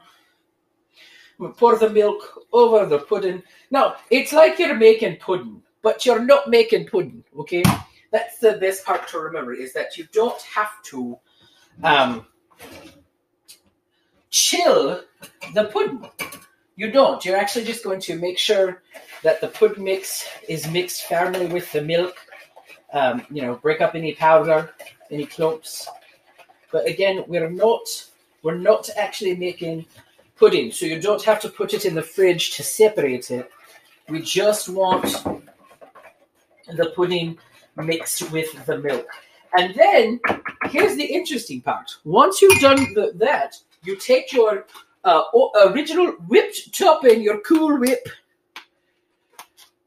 [1.38, 3.42] We pour the milk over the pudding.
[3.72, 7.64] Now, it's like you're making pudding, but you're not making pudding, okay?
[8.12, 11.18] That's the best part to remember is that you don't have to
[11.82, 12.26] um,
[14.30, 15.02] chill
[15.54, 16.08] the pudding.
[16.76, 17.24] You don't.
[17.24, 18.82] You're actually just going to make sure
[19.22, 22.14] that the pudding mix is mixed firmly with the milk.
[22.92, 24.70] Um, you know, break up any powder,
[25.10, 25.88] any clumps.
[26.70, 27.86] But again, we're not
[28.42, 29.86] we're not actually making
[30.36, 33.50] pudding, so you don't have to put it in the fridge to separate it.
[34.08, 35.24] We just want
[36.68, 37.38] the pudding
[37.76, 39.06] mixed with the milk.
[39.58, 40.20] And then
[40.64, 41.96] here's the interesting part.
[42.04, 44.66] Once you've done the, that, you take your
[45.04, 45.22] uh,
[45.66, 48.08] original whipped topping, your Cool Whip,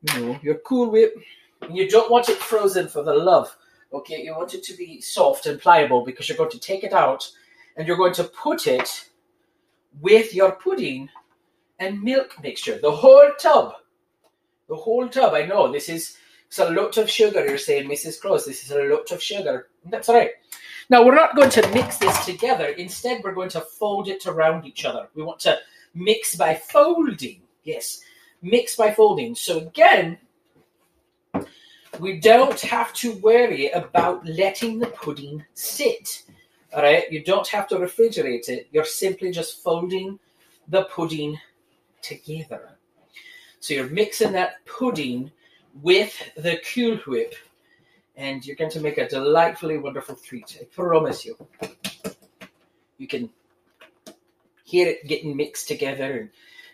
[0.02, 1.14] you know, your Cool Whip,
[1.62, 3.56] and you don't want it frozen for the love.
[3.92, 6.94] Okay, you want it to be soft and pliable because you're going to take it
[6.94, 7.30] out
[7.76, 9.10] and you're going to put it
[10.00, 11.10] with your pudding
[11.80, 12.78] and milk mixture.
[12.80, 13.74] The whole tub.
[14.68, 15.34] The whole tub.
[15.34, 16.18] I know this is
[16.50, 18.20] it's a lot of sugar, you're saying, Mrs.
[18.20, 18.44] Close.
[18.44, 19.68] This is a lot of sugar.
[19.86, 20.32] That's all right.
[20.90, 22.70] Now, we're not going to mix this together.
[22.70, 25.10] Instead, we're going to fold it around each other.
[25.14, 25.60] We want to
[25.94, 27.42] mix by folding.
[27.64, 28.02] Yes,
[28.42, 29.36] mix by folding.
[29.36, 30.18] So, again,
[32.00, 36.24] we don't have to worry about letting the pudding sit.
[36.74, 38.68] All right, you don't have to refrigerate it.
[38.72, 40.18] You're simply just folding
[40.68, 41.40] the pudding
[42.02, 42.72] together.
[43.60, 45.32] So you're mixing that pudding
[45.82, 47.36] with the Cool Whip,
[48.16, 50.58] and you're going to make a delightfully wonderful treat.
[50.62, 51.38] I promise you.
[52.98, 53.30] You can
[54.64, 56.30] hear it getting mixed together and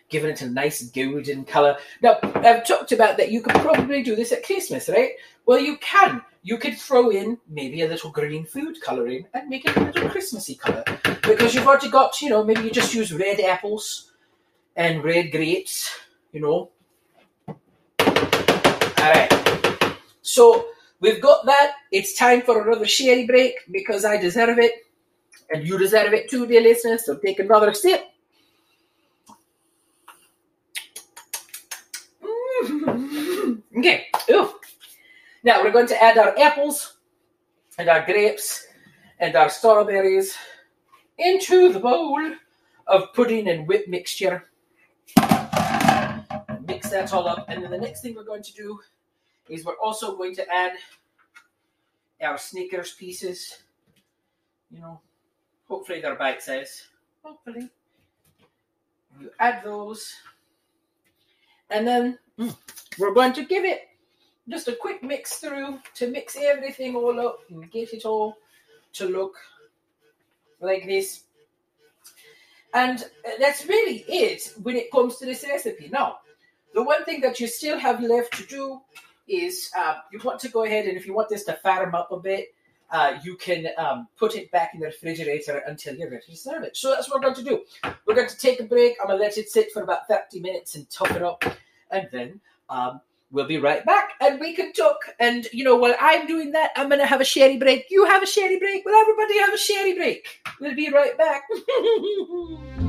[0.08, 1.76] giving it a nice golden color.
[2.02, 5.12] Now, I've talked about that you could probably do this at Christmas, right?
[5.46, 6.22] Well, you can.
[6.42, 10.08] You could throw in maybe a little green food coloring and make it a little
[10.08, 10.84] Christmassy color
[11.22, 14.12] because you've already got, you know, maybe you just use red apples
[14.76, 15.90] and red grapes,
[16.32, 16.70] you know,
[19.06, 19.96] all right.
[20.22, 20.66] So
[21.00, 21.74] we've got that.
[21.92, 24.72] It's time for another sherry break because I deserve it.
[25.50, 27.06] And you deserve it too, dear listeners.
[27.06, 28.04] So take another sip.
[32.22, 33.78] Mm-hmm.
[33.78, 34.06] Okay.
[34.30, 34.52] Ooh.
[35.44, 36.96] Now we're going to add our apples
[37.78, 38.66] and our grapes
[39.20, 40.36] and our strawberries
[41.18, 42.20] into the bowl
[42.88, 44.50] of pudding and whip mixture.
[46.66, 47.46] Mix that all up.
[47.48, 48.80] And then the next thing we're going to do
[49.48, 50.72] is we're also going to add
[52.22, 53.58] our Snickers pieces.
[54.70, 55.00] You know,
[55.68, 56.88] hopefully they're bite size.
[57.22, 57.68] Hopefully.
[59.20, 60.14] You add those.
[61.70, 62.56] And then mm,
[62.98, 63.88] we're going to give it
[64.48, 68.36] just a quick mix through to mix everything all up and get it all
[68.94, 69.34] to look
[70.60, 71.24] like this.
[72.74, 73.04] And
[73.40, 75.88] that's really it when it comes to this recipe.
[75.88, 76.18] Now,
[76.74, 78.80] the one thing that you still have left to do
[79.28, 82.12] is uh, you want to go ahead and if you want this to firm up
[82.12, 82.54] a bit,
[82.90, 86.62] uh, you can um, put it back in the refrigerator until you're ready to serve
[86.62, 86.76] it.
[86.76, 87.64] So that's what we're going to do.
[88.06, 88.96] We're going to take a break.
[89.00, 91.44] I'm going to let it sit for about 30 minutes and top it up.
[91.90, 94.98] And then um, we'll be right back and we can talk.
[95.18, 97.86] And, you know, while I'm doing that, I'm going to have a sherry break.
[97.90, 98.84] You have a sherry break.
[98.84, 100.26] Will everybody have a sherry break?
[100.60, 101.42] We'll be right back.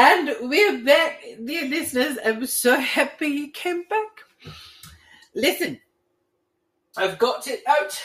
[0.00, 2.18] And we're back, dear listeners.
[2.24, 4.20] I'm so happy you came back.
[5.34, 5.80] Listen,
[6.96, 8.00] I've got it out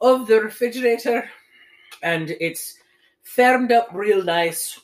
[0.00, 1.30] of the refrigerator
[2.02, 2.76] and it's
[3.22, 4.80] firmed up real nice.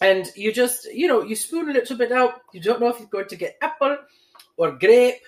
[0.00, 2.42] And you just, you know, you spoon a little bit out.
[2.52, 3.96] You don't know if you're going to get apple
[4.56, 5.22] or grape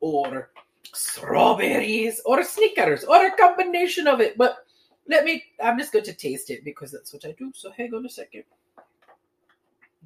[0.00, 0.52] or
[0.94, 4.38] strawberries or Snickers or a combination of it.
[4.38, 4.64] But
[5.08, 7.50] let me, I'm just going to taste it because that's what I do.
[7.54, 8.44] So hang on a second.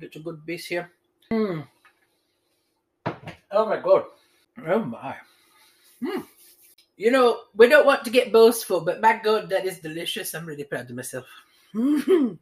[0.01, 0.91] Get a good base here.
[1.31, 1.67] Mm.
[3.51, 4.05] Oh my god.
[4.67, 5.17] Oh my.
[6.03, 6.25] Mm.
[6.97, 10.35] You know, we don't want to get boastful, but my god, that is delicious.
[10.35, 11.27] I'm really proud of myself.
[11.75, 12.37] All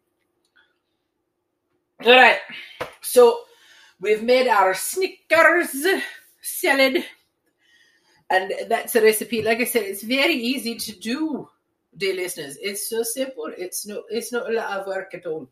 [2.06, 2.38] right.
[3.00, 3.40] So
[4.00, 5.86] we've made our Snickers
[6.42, 7.04] salad.
[8.30, 9.42] And that's a recipe.
[9.42, 11.48] Like I said, it's very easy to do,
[11.96, 12.56] dear listeners.
[12.60, 13.50] It's so simple.
[13.56, 15.48] It's no, it's not a lot of work at all.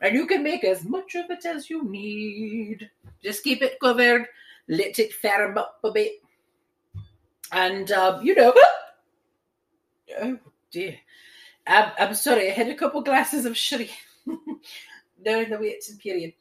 [0.00, 2.88] And you can make as much of it as you need.
[3.22, 4.26] Just keep it covered,
[4.68, 6.12] let it firm up a bit.
[7.50, 8.54] And, um, you know,
[10.20, 10.38] oh
[10.70, 10.96] dear.
[11.66, 13.90] I'm, I'm sorry, I had a couple glasses of sherry
[15.24, 16.32] during the waiting period.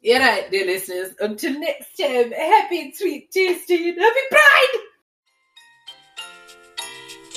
[0.00, 1.14] You're right, dear listeners.
[1.20, 4.84] Until next time, happy, sweet, tasty, and happy Pride!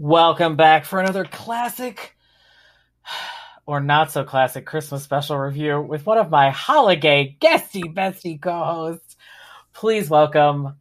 [0.00, 2.16] Welcome back for another classic
[3.66, 9.16] or not so classic Christmas special review with one of my holiday guesty bestie co-hosts.
[9.72, 10.76] Please welcome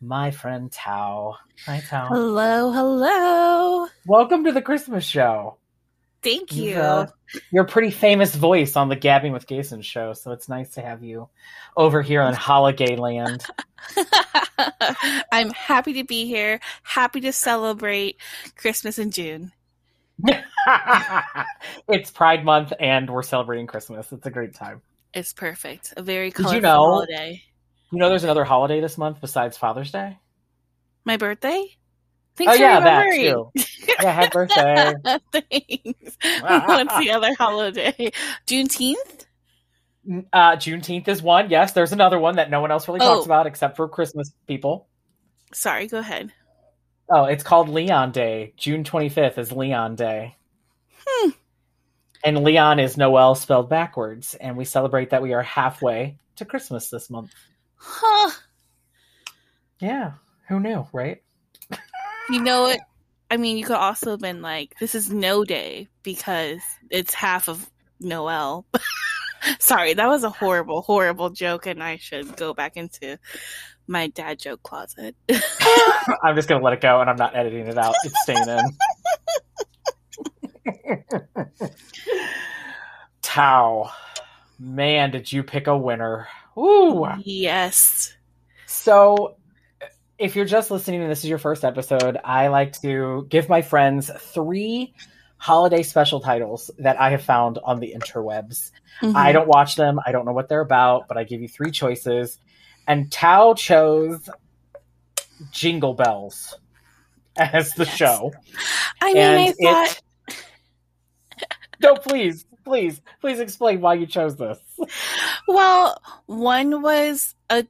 [0.00, 1.36] my friend Tao.
[1.66, 2.06] Hi Tao.
[2.06, 3.86] Hello, hello.
[4.06, 5.58] Welcome to the Christmas show.
[6.24, 6.80] Thank You've, you.
[6.80, 7.06] uh,
[7.52, 10.80] you're a pretty famous voice on the Gabbing with Jason show, so it's nice to
[10.80, 11.28] have you
[11.76, 13.44] over here on Holiday Land.
[15.32, 16.60] I'm happy to be here.
[16.82, 18.16] Happy to celebrate
[18.56, 19.52] Christmas in June.
[21.88, 24.10] it's Pride Month and we're celebrating Christmas.
[24.10, 24.80] It's a great time.
[25.12, 25.92] It's perfect.
[25.96, 27.42] A very you know- holiday.
[27.92, 30.18] You know, there's another holiday this month besides Father's Day.
[31.04, 31.76] My birthday?
[32.36, 33.52] Thanks oh for yeah, that too.
[34.02, 34.94] Yeah, happy birthday.
[35.32, 36.16] Thanks.
[36.40, 38.10] What's the other holiday?
[38.46, 39.26] Juneteenth?
[40.32, 41.48] Uh, Juneteenth is one.
[41.48, 43.24] Yes, there's another one that no one else really talks Oh.
[43.24, 44.88] about except for Christmas people.
[45.52, 46.32] Sorry, go ahead.
[47.08, 48.52] Oh, it's called Leon Day.
[48.56, 50.34] June 25th is Leon Day.
[51.06, 51.30] Hmm.
[52.24, 56.88] And Leon is Noel spelled backwards, and we celebrate that we are halfway to Christmas
[56.90, 57.32] this month.
[57.76, 58.30] Huh.
[59.78, 60.12] Yeah,
[60.48, 61.22] who knew, right?
[62.30, 62.80] You know what?
[63.30, 66.60] I mean, you could also have been like, this is no day because
[66.90, 67.70] it's half of
[68.00, 68.66] Noel.
[69.58, 73.18] Sorry, that was a horrible, horrible joke, and I should go back into
[73.86, 75.14] my dad joke closet.
[76.22, 77.94] I'm just gonna let it go, and I'm not editing it out.
[78.04, 78.64] It's staying in.
[83.22, 83.90] Tao,
[84.58, 86.28] man, did you pick a winner?
[86.56, 87.06] Ooh.
[87.18, 88.14] yes.
[88.66, 89.36] So,
[90.18, 93.62] if you're just listening and this is your first episode, I like to give my
[93.62, 94.94] friends three
[95.36, 98.70] holiday special titles that I have found on the interwebs.
[99.02, 99.14] Mhm.
[99.14, 101.70] I don't watch them, I don't know what they're about, but I give you three
[101.70, 102.38] choices.
[102.86, 104.28] And Tao chose
[105.50, 106.56] Jingle Bells
[107.36, 107.96] as the Yes.
[107.96, 108.32] show.
[109.02, 110.46] I mean, and I thought, it.
[111.82, 114.58] No, please, please, please explain why you chose this.
[115.48, 117.66] well, one was a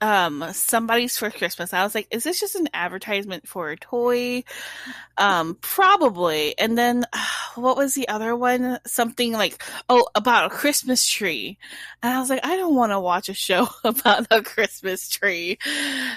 [0.00, 1.72] um somebody's for Christmas.
[1.72, 4.44] I was like, is this just an advertisement for a toy?
[5.16, 6.56] Um, probably.
[6.58, 7.04] And then
[7.56, 8.78] what was the other one?
[8.86, 11.58] Something like, oh, about a Christmas tree.
[12.02, 15.58] And I was like, I don't want to watch a show about a Christmas tree.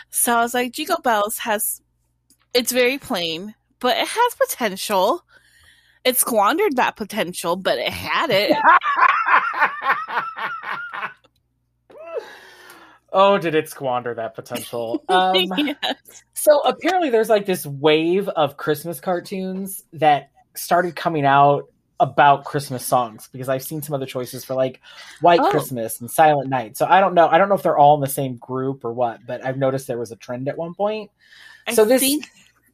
[0.09, 1.81] So I was like, Jingle Bells has
[2.53, 5.23] it's very plain, but it has potential.
[6.03, 8.51] It squandered that potential, but it had it.
[13.11, 15.03] oh, did it squander that potential?
[15.09, 15.75] Um, yes.
[16.33, 21.65] So apparently, there's like this wave of Christmas cartoons that started coming out
[21.99, 24.81] about Christmas songs because I've seen some other choices for like
[25.21, 25.51] White Oh.
[25.51, 26.75] Christmas and Silent Night.
[26.77, 27.27] So I don't know.
[27.27, 29.85] I don't know if they're all in the same group or what, but I've noticed
[29.87, 31.11] there was a trend at one point.
[31.67, 32.25] I So this- think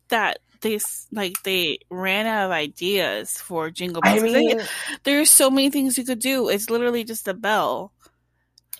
[0.10, 0.80] that they
[1.12, 4.32] like they ran out of ideas for Jingle I Bells.
[4.32, 4.62] they- mean,
[5.04, 6.48] there's so many things you could do.
[6.48, 7.92] It's literally just a bell,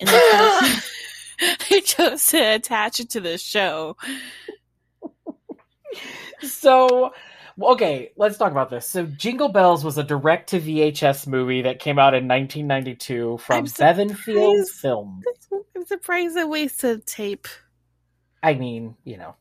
[1.70, 3.96] they chose, to attach it to the show.
[6.42, 7.12] so
[7.62, 8.88] okay, let's talk about this.
[8.88, 13.64] So Jingle Bells was a direct to VHS movie that came out in 1992 from
[13.64, 14.68] Bevanfield.
[14.68, 15.24] Films.
[15.76, 17.48] I'm surprised they wasted tape.
[18.42, 19.34] I mean, you know.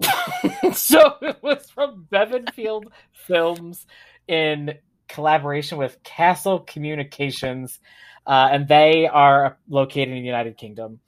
[0.72, 3.86] so it was from Bevanfield Films
[4.28, 4.74] in
[5.08, 7.78] collaboration with Castle Communications,
[8.26, 11.00] uh, and they are located in the United Kingdom.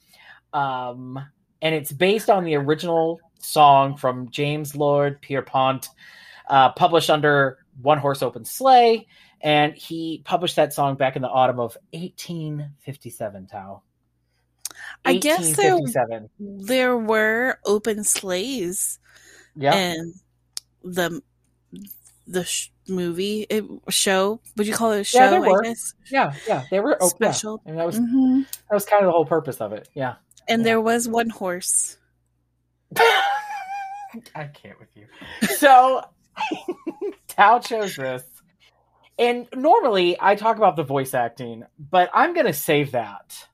[0.53, 1.19] Um,
[1.61, 5.89] and it's based on the original song from James Lord Pierpont,
[6.49, 9.07] uh, published under One Horse Open Sleigh,
[9.41, 13.47] and he published that song back in the autumn of 1857.
[13.47, 13.83] Tao.
[15.05, 15.79] I guess there
[16.39, 18.99] there were open sleighs
[19.57, 19.75] Yeah.
[19.75, 20.15] in
[20.85, 21.23] the
[22.27, 24.41] the sh- movie it, show.
[24.57, 25.19] Would you call it a show?
[25.19, 25.65] Yeah, there were.
[26.11, 26.65] Yeah, yeah.
[26.71, 27.31] They were oh, yeah.
[27.31, 27.63] special.
[27.67, 29.89] And that was hmm that was kind of the whole purpose of it.
[29.95, 30.15] Yeah.
[30.49, 30.65] And Yeah.
[30.65, 31.97] there was one horse.
[32.97, 35.07] I can't with you.
[35.57, 36.03] So
[37.29, 38.23] Tao chose this.
[39.19, 43.47] And normally I talk about the voice acting, but I'm gonna save that.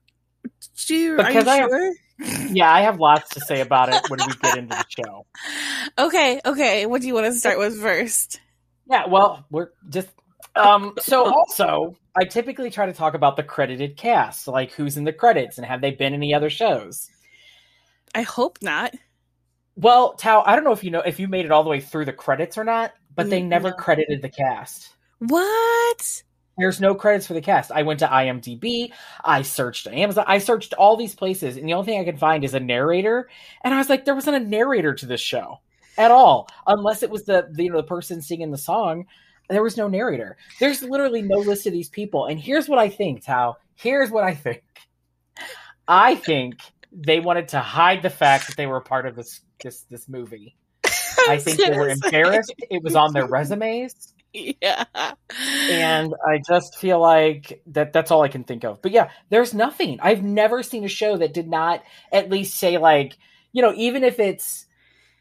[0.87, 1.71] Do you, are you Because I have-
[2.55, 5.25] Yeah, I have lots to say about it when we get into the show.
[5.97, 6.85] Okay, okay.
[6.85, 8.39] What do you want to start with first?
[8.87, 10.09] Yeah, well, we're just
[10.55, 15.03] um so also I typically try to talk about the credited cast, like who's in
[15.03, 17.09] the credits and have they been in any other shows.
[18.13, 18.93] I hope not.
[19.75, 21.81] Well, Tao, I don't know if you know if you made it all the way
[21.81, 24.95] through the credits or not, but they never credited the cast.
[25.19, 26.23] What?
[26.57, 27.71] There's no credits for the cast.
[27.71, 28.93] I went to IMDb,
[29.25, 32.45] I searched Amazon, I searched all these places, and the only thing I could find
[32.45, 33.29] is a narrator.
[33.63, 35.59] And I was like, there wasn't a narrator to this show
[35.97, 39.05] at all, unless it was the, the you know the person singing the song.
[39.49, 40.37] There was no narrator.
[40.59, 42.25] There's literally no list of these people.
[42.25, 43.57] And here's what I think, Tao.
[43.75, 44.63] Here's what I think.
[45.87, 46.55] I think
[46.91, 50.55] they wanted to hide the fact that they were part of this this this movie.
[51.27, 52.19] I think they were was gonna say.
[52.19, 52.53] embarrassed.
[52.69, 54.83] It was on their resumes Yeah.
[55.71, 58.81] and I just feel like that that's all I can think of.
[58.81, 59.99] But yeah, there's nothing.
[60.01, 63.17] I've never seen a show that did not at least say like,
[63.53, 64.64] you know, even if it's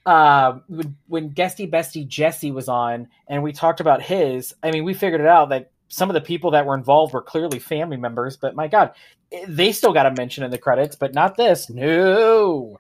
[0.07, 0.59] uh
[1.07, 5.21] when, Guesty Bestie Jesse was on and we talked about his, I mean, we figured
[5.21, 8.55] it out that some of the people that were involved were clearly family members, but
[8.55, 8.93] my god,
[9.33, 11.71] eh, they still got a mention in the credits, but not this.
[11.71, 12.79] No.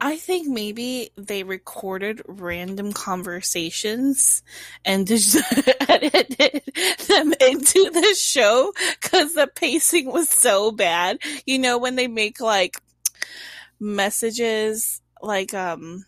[0.00, 4.42] I think maybe they recorded random conversations
[4.84, 5.36] and just
[5.88, 6.62] edited
[7.08, 11.18] them into the show because the pacing was so bad.
[11.44, 12.80] You know, when they make like
[13.78, 16.06] messages, like, um,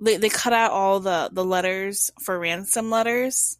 [0.00, 3.58] they, they cut out all the, the letters for ransom letters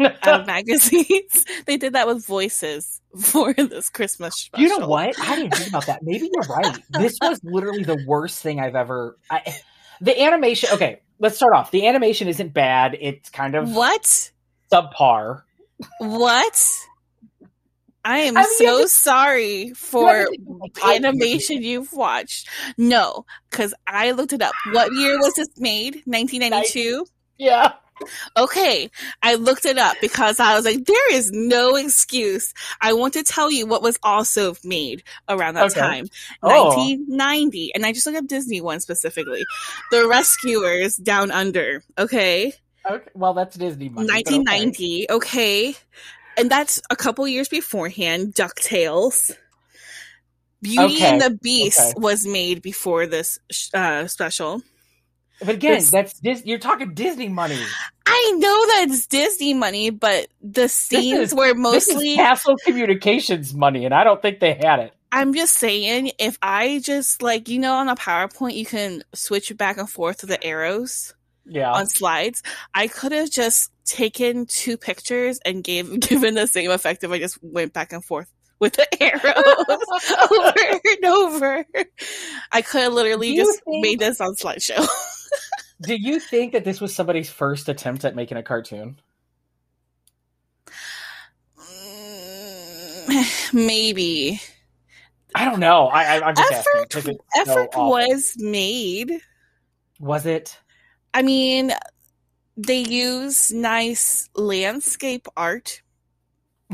[0.00, 1.44] out of magazines.
[1.66, 4.62] they did that with voices for this Christmas special.
[4.68, 5.14] You know what?
[5.20, 6.00] I didn't think about that.
[6.02, 6.78] Maybe you're right.
[6.90, 9.16] This was literally the worst thing I've ever.
[9.30, 9.56] I,
[10.00, 10.70] the animation.
[10.72, 11.70] Okay, let's start off.
[11.70, 12.96] The animation isn't bad.
[13.00, 14.30] It's kind of What?
[14.72, 15.42] subpar.
[15.98, 16.72] What?
[18.06, 21.62] I am I mean, so have sorry for have to think of, like, five animation
[21.62, 22.48] you've watched.
[22.78, 24.54] No, because I looked it up.
[24.72, 26.02] What year was this made?
[26.06, 27.04] 1992?
[27.38, 27.72] Yeah.
[28.36, 28.90] Okay,
[29.22, 32.52] I looked it up because I was like, there is no excuse.
[32.82, 35.80] I want to tell you what was also made around that Okay.
[35.80, 36.06] time.
[36.42, 36.76] Oh.
[36.76, 37.74] 1990.
[37.74, 39.44] And I just looked up Disney one specifically.
[39.90, 41.82] The Rescuers Down Under.
[41.98, 42.52] Okay.
[42.88, 43.10] Okay.
[43.14, 44.06] Well, that's Disney money.
[44.08, 44.36] but okay.
[44.36, 45.06] 1990.
[45.10, 45.74] Okay.
[46.36, 48.34] And that's a couple years beforehand.
[48.34, 49.34] DuckTales.
[50.62, 51.92] Beauty Okay, and the Beast okay.
[51.96, 53.38] was made before this
[53.74, 54.62] uh, special.
[55.40, 57.60] But again, It's- that's Dis- You're talking Disney money.
[58.06, 62.14] I know that's Disney money, but the scenes is- were mostly.
[62.16, 64.92] Castle Communications money, and I don't think they had it.
[65.12, 69.54] I'm just saying, if I just like, you know, on a PowerPoint, you can switch
[69.56, 71.14] back and forth with the arrows
[71.44, 71.70] Yeah.
[71.72, 72.42] on slides.
[72.74, 77.18] I could have just taken two pictures and gave given the same effect if I
[77.18, 79.22] just went back and forth with the arrows
[80.30, 81.64] over and over.
[82.52, 84.86] I could have literally just think- made this on slideshow.
[85.82, 88.98] Do you think that this was somebody's first attempt at making a cartoon?
[91.60, 94.40] Mm, Maybe
[95.34, 95.88] I don't know.
[95.88, 96.72] I, I, I'm just asking.
[96.76, 97.18] effort 'cause it's
[97.50, 99.20] so effort was made.
[100.00, 100.58] Was it?
[101.12, 101.72] I mean,
[102.56, 105.82] they use nice landscape art.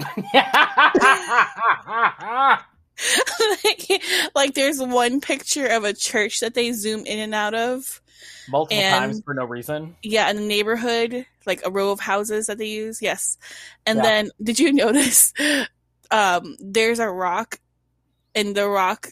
[3.65, 4.03] like,
[4.35, 8.01] like there's one picture of a church that they zoom in and out of.
[8.49, 9.97] Multiple And- times for no reason.
[10.03, 13.01] Yeah, in the neighborhood, like a row of houses that they use.
[13.03, 13.39] Yes.
[13.87, 14.03] And Yeah.
[14.03, 15.33] then did you notice
[16.11, 17.59] um there's a rock
[18.35, 19.09] and the rock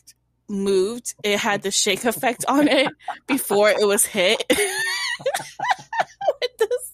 [0.48, 1.14] moved.
[1.22, 2.88] It had the shake effect on it
[3.26, 4.42] before it was hit.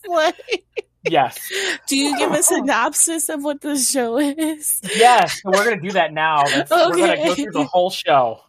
[0.12, 0.64] Sleigh.
[1.09, 1.38] Yes.
[1.86, 4.80] Do you give a synopsis of what the show is?
[4.96, 5.40] Yes.
[5.42, 6.42] So we're going to do that now.
[6.44, 8.40] That's, We're going to go through the whole show.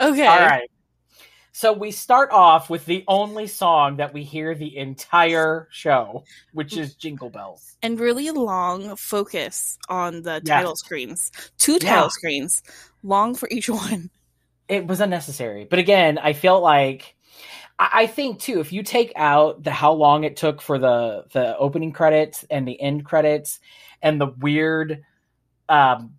[0.00, 0.26] Okay.
[0.26, 0.68] All right.
[1.52, 6.76] So we start off with the only song that we hear the entire show, which
[6.76, 7.76] is Jingle Bells.
[7.82, 10.56] And really long focus on the Yeah.
[10.56, 11.32] title screens.
[11.56, 11.94] Two Yeah.
[11.94, 12.62] title screens,
[13.02, 14.10] long for each one.
[14.68, 15.64] It was unnecessary.
[15.64, 17.15] But again, I felt like
[17.78, 21.24] I I think too, if you take out the how long it took for the
[21.32, 23.60] the opening credits and the end credits
[24.02, 25.02] and the weird
[25.68, 26.14] um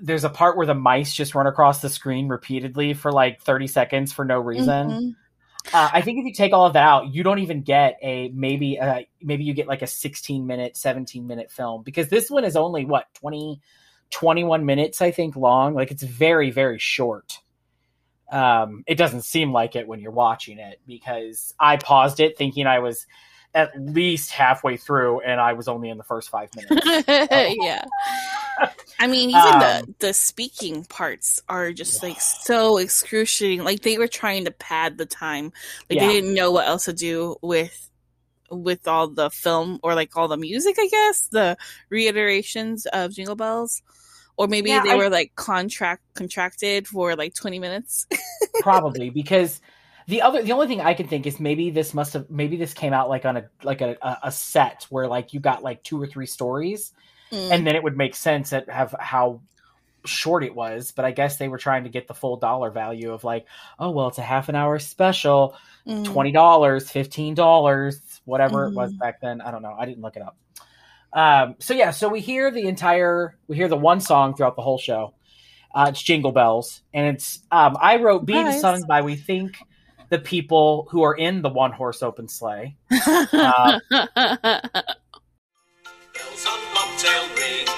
[0.00, 3.66] there's a part where the mice just run across the screen repeatedly for like 30
[3.68, 4.88] seconds for no reason.
[4.88, 5.16] Mhm.
[5.72, 8.30] Uh, I think if you take all of that out, you don't even get a
[8.30, 12.44] maybe uh, maybe you get like a 16 minute, 17 minute film because this one
[12.44, 13.60] is only what 20
[14.10, 15.74] 21 minutes I think long.
[15.74, 17.40] Like it's very very short.
[18.30, 22.66] Um, it doesn't seem like it when you're watching it because I paused it thinking
[22.66, 23.06] I was
[23.54, 26.76] at least halfway through and I was only in the first five minutes.
[27.08, 27.84] yeah.
[29.00, 33.64] I mean, even Um, the the speaking parts are just like so excruciating.
[33.64, 35.52] Like they were trying to pad the time.
[35.88, 36.06] Like Yeah.
[36.06, 37.90] they didn't know what else to do with
[38.50, 40.76] with all the film or like all the music.
[40.78, 41.56] I guess the
[41.90, 43.82] reiterations of Jingle Bells,
[44.38, 48.06] or maybe Yeah, they I- were like contract contracted for like twenty minutes.
[48.60, 49.60] probably because
[50.06, 52.72] the other the only thing I can think is maybe this must have maybe this
[52.72, 56.00] came out like on a like a, a, set where like you got like two
[56.00, 56.92] or three stories
[57.30, 57.50] Mm.
[57.52, 59.42] and then it would make sense at have how
[60.06, 63.12] short it was but i guess they were trying to get the full dollar value
[63.12, 63.44] of like
[63.78, 65.54] oh well it's a half an hour special
[65.86, 66.06] Mm.
[66.06, 66.32] $20
[67.34, 68.98] $15 whatever it was Mhm.
[68.98, 70.36] back then i don't know i didn't look it up
[71.12, 74.62] um, so yeah so we hear the entire we hear the one song throughout the
[74.62, 75.14] whole show
[75.74, 78.60] uh, it's jingle bells and it's um, i wrote be the Surprise.
[78.60, 79.58] sung by we think
[80.10, 83.78] the people who are in the one horse open sleigh uh,
[86.18, 87.68] Bells on bobtail ring,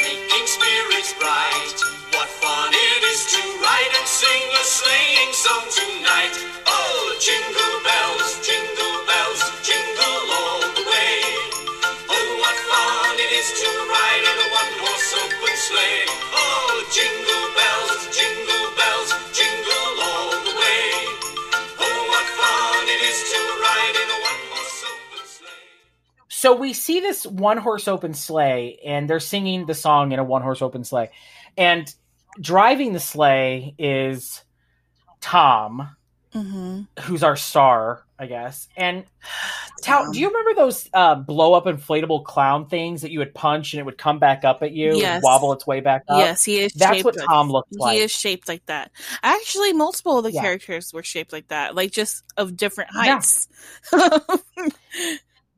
[0.00, 1.76] making spirits bright.
[2.16, 6.34] What fun it is to ride and sing a sleighing song tonight.
[6.64, 8.59] Oh, jingle bells, jingle
[26.40, 30.24] so we see this one horse open sleigh and they're singing the song in a
[30.24, 31.10] one horse open sleigh
[31.58, 31.94] and
[32.40, 34.42] driving the sleigh is
[35.20, 35.94] tom
[36.32, 39.04] hmm who's our star i guess and
[39.82, 43.72] Tal, do you remember those uh, blow up inflatable clown things that you would punch
[43.72, 45.14] and it would come back up at you Yes.
[45.14, 46.72] and wobble its way back up Yes, he is.
[46.74, 48.90] that's shaped what like- tom looks like He is shaped like that.
[49.22, 50.42] Actually, multiple of the Yeah.
[50.42, 53.22] characters were shaped like that, like just of different Yeah.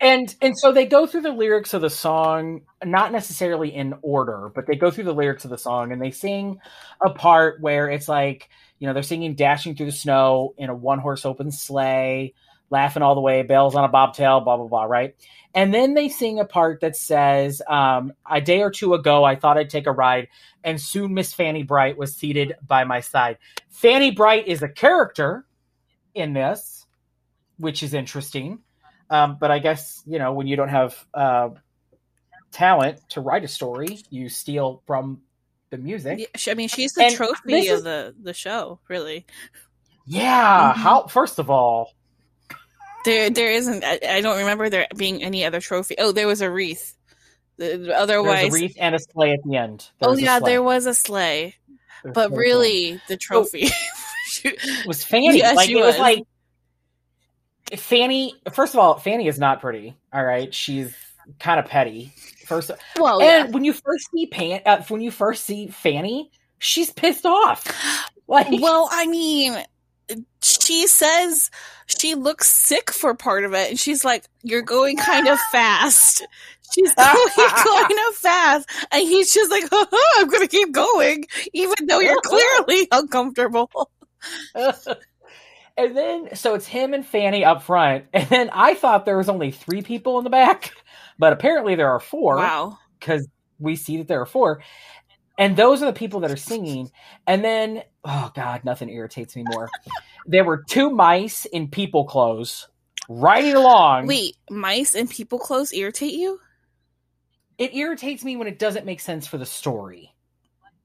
[0.02, 4.50] and and so they go through the lyrics of the song not necessarily in order
[4.54, 6.58] but they go through the lyrics of the song and they sing
[7.00, 10.74] a part where it's like you know they're singing dashing through the snow in a
[10.74, 12.34] one horse open sleigh
[12.68, 15.14] laughing all the way bells on a bobtail blah blah blah right?
[15.54, 19.36] And then they sing a part that says um, a day or two ago i
[19.36, 20.28] thought i'd take a ride
[20.64, 23.38] and soon miss fanny bright was seated by my side.
[23.70, 25.46] Fanny bright is a character
[26.14, 26.86] in this
[27.58, 28.58] which is interesting
[29.12, 31.50] um, but I guess you know when you don't have uh,
[32.50, 35.20] talent to write a story, you steal from
[35.70, 36.28] the music.
[36.48, 38.80] I mean, she's the And trophy of is- the the show.
[38.88, 39.26] Really,
[40.06, 40.72] Yeah.
[40.74, 40.76] Mhm.
[40.76, 41.06] How?
[41.06, 41.92] First of all,
[43.04, 43.84] there there isn't.
[43.84, 45.94] I, I don't remember there being any other trophy.
[45.98, 46.94] Oh, there was a wreath.
[47.58, 49.88] The- Otherwise, a wreath and a sleigh at the end.
[50.00, 51.54] oh yeah, there was a sleigh,
[52.02, 52.36] There's but sleigh at the end.
[52.38, 53.68] really, the trophy.
[54.86, 55.36] was Fanny.
[55.38, 55.98] Yes, like she it was was.
[55.98, 56.22] like
[57.76, 58.34] Fanny.
[58.52, 59.96] First of all, Fanny is not pretty.
[60.12, 60.94] All right, she's
[61.38, 62.12] kind of petty.
[62.46, 63.52] First, well, and yeah.
[63.52, 67.66] when you first see Pan, uh, when you first see Fanny, she's pissed off.
[68.28, 69.62] Like, Well, I mean,
[70.42, 71.50] she says
[71.86, 76.26] she looks sick for part of it, and she's like, "You're going kind of fast."
[76.72, 79.64] She's going kind of fast, and he's just like,
[80.16, 83.90] "I'm going to keep going, even though you're clearly uncomfortable."
[85.76, 89.28] And then so it's him and Fanny up front, and then I thought there was
[89.28, 90.72] only three people in the back,
[91.18, 92.78] but apparently there are four Wow.
[92.98, 93.26] because
[93.58, 94.62] we see that there are four,
[95.38, 96.90] and those are the people that are singing.
[97.26, 99.68] And then oh god, nothing irritates me more.
[100.26, 102.68] there were two mice in people clothes
[103.08, 104.06] riding along.
[104.06, 106.38] Wait, mice in people clothes irritate you?
[107.58, 110.12] it irritates me when it doesn't make sense for the story.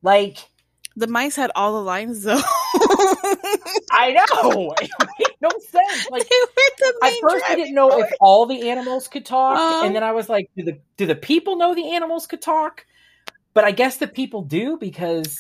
[0.04, 0.38] Like
[0.96, 2.42] The mice had all the lines though.
[3.92, 6.10] I know it made no sense.
[6.10, 9.58] Like they were the At first, I didn't know if all the animals could talk,
[9.58, 12.42] Um, and then I was like, "Do the do the people know the animals could
[12.42, 12.86] talk?"
[13.54, 15.40] But I guess the people do because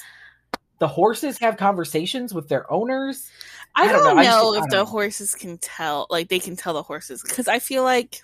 [0.80, 3.30] the horses have conversations with their owners.
[3.76, 4.22] I I don't don't know.
[4.22, 4.86] I just- if don't the know.
[4.86, 8.22] horses can tell, like they can tell the horses, because I feel like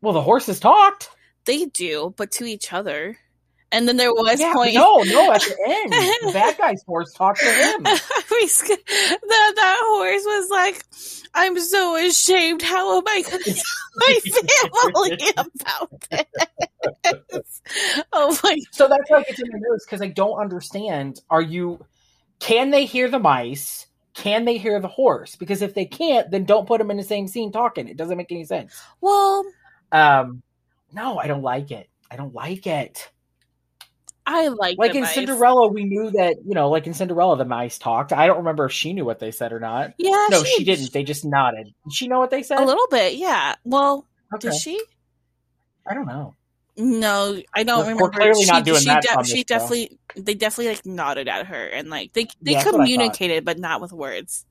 [0.00, 1.10] Well, the horses talked.
[1.44, 3.18] they do, but to each other.
[3.72, 4.74] And then there was Yeah, point.
[4.74, 5.32] no, no.
[5.32, 5.92] At the end,
[6.28, 7.86] the bad guy's horse talked to him.
[8.46, 10.84] Sk- that horse was like,
[11.34, 12.62] "I'm so ashamed.
[12.62, 13.62] How am I going to tell
[13.96, 17.60] my family about this?"
[18.12, 18.38] Oh.
[18.44, 21.20] Like, So that's why it's in the notes because I don't understand.
[21.30, 21.84] Are you?
[22.40, 23.86] Can they hear the mice?
[24.14, 25.34] Can they hear the horse?
[25.34, 27.88] Because if they can't, then don't put them in the same scene talking.
[27.88, 28.72] It doesn't make any sense.
[29.00, 29.44] well,
[29.90, 30.42] Um,
[30.92, 31.88] no, I don't like it.
[32.10, 33.10] I don't like it.
[34.26, 35.14] I like Like in mice.
[35.14, 38.12] Cinderella, we knew that you know, like in Cinderella, the mice talked.
[38.12, 39.92] I don't remember if she knew what they said or not.
[39.98, 40.92] Yeah, No, she didn't.
[40.92, 41.66] They just nodded.
[41.84, 42.58] Did she know what they said?
[42.58, 43.54] A little bit, yeah.
[43.64, 44.48] Well, Okay.
[44.50, 44.82] did she?
[45.86, 46.34] I don't know.
[46.76, 48.02] No, I don't We're- remember.
[48.04, 49.42] we're clearly she, not doing she that de- she this show.
[49.44, 52.78] definitely, they definitely like nodded at her and like they they Yeah, that's what I
[52.78, 52.82] thought.
[52.84, 54.44] communicated, but not with words.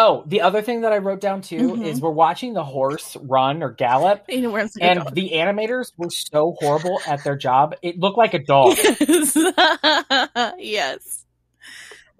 [0.00, 1.84] Oh, the other thing that I wrote down too Mhm.
[1.84, 4.70] is we're watching the horse run or gallop, You know and
[5.00, 5.14] going.
[5.14, 7.74] the animators were so horrible at their job.
[7.82, 8.76] It looked like a dog.
[8.76, 9.36] yes.
[10.58, 11.24] yes.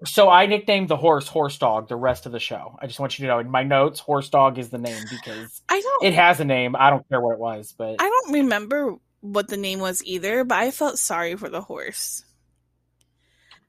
[0.05, 2.77] so I nicknamed the horse Horse Dog the rest of the show.
[2.81, 5.61] I just want you to know in my notes, Horse Dog is the name because
[5.69, 6.03] I don't.
[6.03, 6.75] it has a name.
[6.77, 10.43] I don't care what it was, but I don't remember what the name was either,
[10.43, 12.23] but I felt sorry for the horse,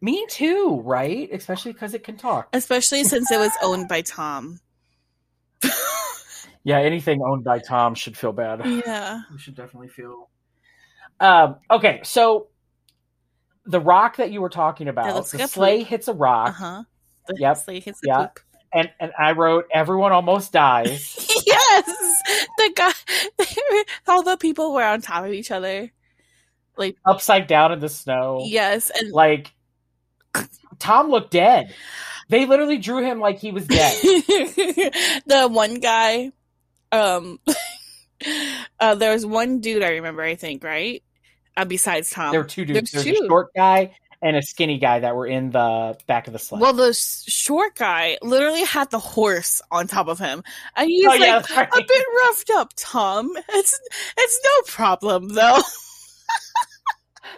[0.00, 1.28] me too, right?
[1.32, 2.48] Especially because it can talk.
[2.52, 4.60] especially since it was owned by Tom.
[6.62, 8.60] Yeah, anything owned by Tom should feel bad.
[8.86, 9.22] Yeah.
[9.32, 10.28] We should definitely feel.
[11.18, 12.48] Um, okay, so
[13.64, 16.82] the rock that you were talking about, the like sleigh hits a rock, Uh huh.
[17.28, 17.56] The Yep.
[17.56, 18.18] sleigh hits the Yeah.
[18.26, 18.40] poop.
[18.74, 21.16] and and I wrote everyone almost dies.
[21.46, 21.86] yes,
[22.58, 22.92] the guy,
[24.06, 25.90] all the people were on top of each other.
[26.76, 28.42] Like upside down in the snow.
[28.44, 29.50] yes, and Like
[30.78, 31.74] Tom looked dead.
[32.28, 33.96] They literally drew him like he was dead.
[35.26, 36.30] the one guy,
[36.92, 37.40] um,
[38.80, 40.22] uh, there was one dude I remember.
[40.22, 41.02] I think right,
[41.56, 42.30] uh, besides Tom.
[42.32, 42.92] there were two dudes.
[42.92, 43.24] There's There's two.
[43.24, 46.60] a short guy and a skinny guy that were in the back of the sleigh.
[46.60, 50.44] Well, the short guy literally had the horse on top of him,
[50.76, 51.68] and he's Oh, like that's right.
[51.72, 52.72] a bit roughed up.
[52.76, 53.80] Tom, it's
[54.16, 55.58] it's no problem though.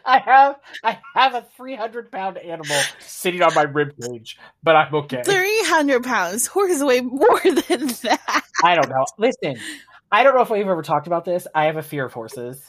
[0.05, 4.95] I have I have a 300 pound animal sitting on my rib cage, but I'm
[4.95, 5.23] okay.
[5.25, 6.47] Three hundred pounds.
[6.47, 8.43] Horses weigh more than that.
[8.65, 9.05] I don't know.
[9.19, 9.57] Listen,
[10.11, 11.47] I don't know if we've ever talked about this.
[11.55, 12.65] I have a fear of horses,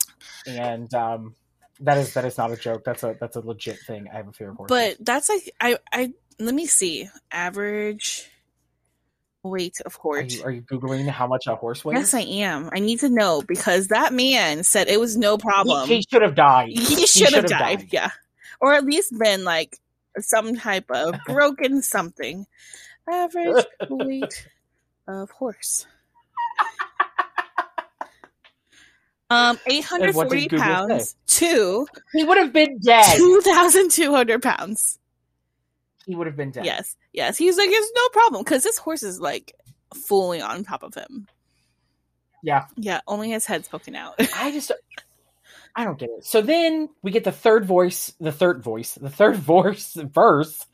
[0.47, 1.35] and um,
[1.81, 2.83] that is that is not a joke.
[2.85, 4.07] That's a that's a legit thing.
[4.11, 4.97] I have a fear of horses.
[4.97, 8.29] But that's like I I let me see average
[9.43, 11.97] weight of are you, are you googling how much a horse weighs?
[11.99, 12.69] Yes, I am.
[12.73, 15.87] I need to know because that man said it was no problem.
[15.87, 16.69] He, he should have died.
[16.69, 17.79] He should have died.
[17.79, 17.87] died.
[17.91, 18.11] Yeah,
[18.61, 19.77] or at least been like
[20.19, 22.45] some type of broken something.
[23.11, 24.47] Average weight
[25.07, 25.85] of horse.
[29.29, 30.63] Um, eight hundred what did forty Google say?
[30.63, 33.17] pounds to He would have been dead.
[33.17, 34.99] two thousand two hundred pounds.
[36.05, 36.65] He would have been dead.
[36.65, 37.37] Yes, yes.
[37.37, 39.55] He's like, it's no problem because this horse is like
[39.95, 41.27] fully on top of him.
[42.43, 42.65] Yeah.
[42.75, 44.15] Yeah, only his head's poking out.
[44.35, 44.71] I just
[45.75, 46.25] I don't get it.
[46.25, 50.65] So then we get the third voice, the third voice, the third voice verse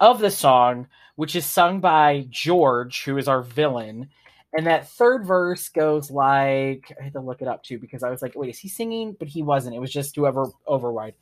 [0.00, 4.08] of the song, which is sung by George, who is our villain.
[4.52, 8.10] And that third verse goes like I had to look it up too because I
[8.10, 9.14] was like, wait, is he singing?
[9.16, 9.76] But he wasn't.
[9.76, 11.14] It was just whoever override.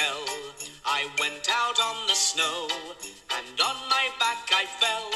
[0.00, 0.40] I.
[0.84, 2.68] I went out on the snow,
[3.36, 5.10] and on my back I fell.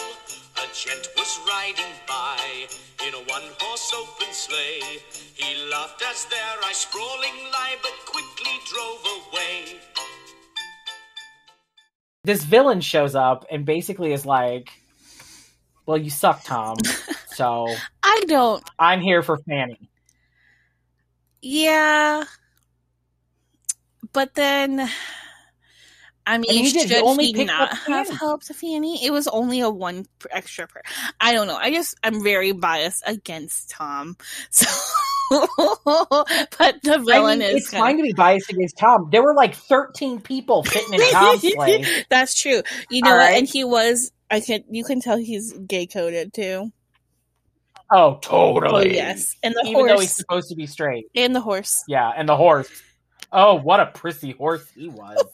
[0.57, 2.39] A gent was riding by
[3.07, 5.03] in a one horse open sleigh.
[5.35, 9.81] He laughed as there I sprawling lie, but quickly drove away.
[12.23, 14.71] This villain shows up and basically is like,
[15.87, 16.77] Well, you suck, Tom.
[17.35, 17.67] so
[18.03, 18.63] I don't.
[18.79, 19.91] I'm here for Fanny.
[21.43, 22.25] Yeah,
[24.15, 24.89] but then,
[26.27, 26.83] I mean, he did.
[26.83, 29.05] He should only he not have helped Fanny?
[29.05, 30.81] It was only a one extra per.
[31.21, 31.57] I don't know.
[31.57, 34.17] I just I'm very biased against Tom.
[35.31, 35.37] So,
[36.59, 39.09] but the I villain mean, is it's kinda- fine to be biased against Tom.
[39.11, 42.05] There were like 13 people fitting in Tom's sleigh.
[42.11, 42.63] That's true.
[42.91, 43.39] You know, right.
[43.39, 44.13] and he was.
[44.31, 44.65] I can.
[44.71, 46.71] You can tell he's gay coded too.
[47.91, 48.95] Oh, Oh totally.
[48.95, 49.71] yes, and the horse.
[49.71, 51.07] Even though he's supposed to be straight.
[51.15, 51.83] And the horse.
[51.89, 52.69] Yeah, and the horse.
[53.35, 55.25] Oh, what a prissy horse he oh was.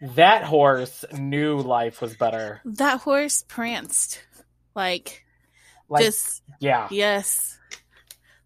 [0.00, 2.60] that horse knew life was better.
[2.64, 4.20] That horse pranced,
[4.74, 5.24] like,
[5.88, 6.88] Like, just yeah.
[6.90, 7.58] yes,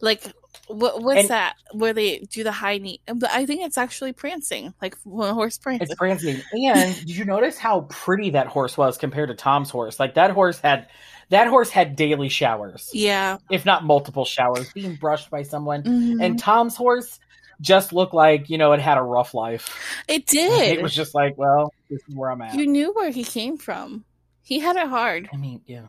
[0.00, 0.22] like
[0.68, 1.02] what?
[1.02, 1.54] What's And- that?
[1.72, 3.00] Where they do the high knee?
[3.06, 5.90] But I think it's actually prancing, like when a horse prances.
[5.90, 6.40] It's prancing.
[6.52, 10.00] And did you notice how pretty that horse was compared to Tom's horse?
[10.00, 10.88] Like that horse had
[11.32, 15.82] that horse had daily showers, yeah, if not multiple showers, being brushed by someone.
[15.82, 16.24] Mhm.
[16.24, 17.18] And Tom's horse
[17.60, 19.76] just looked like, you know, it had a rough life.
[20.08, 20.78] it did.
[20.78, 22.54] It was just like, well, this is where I'm at.
[22.54, 24.04] you knew where he came from.
[24.42, 25.28] He had it hard.
[25.32, 25.86] I mean, yeah.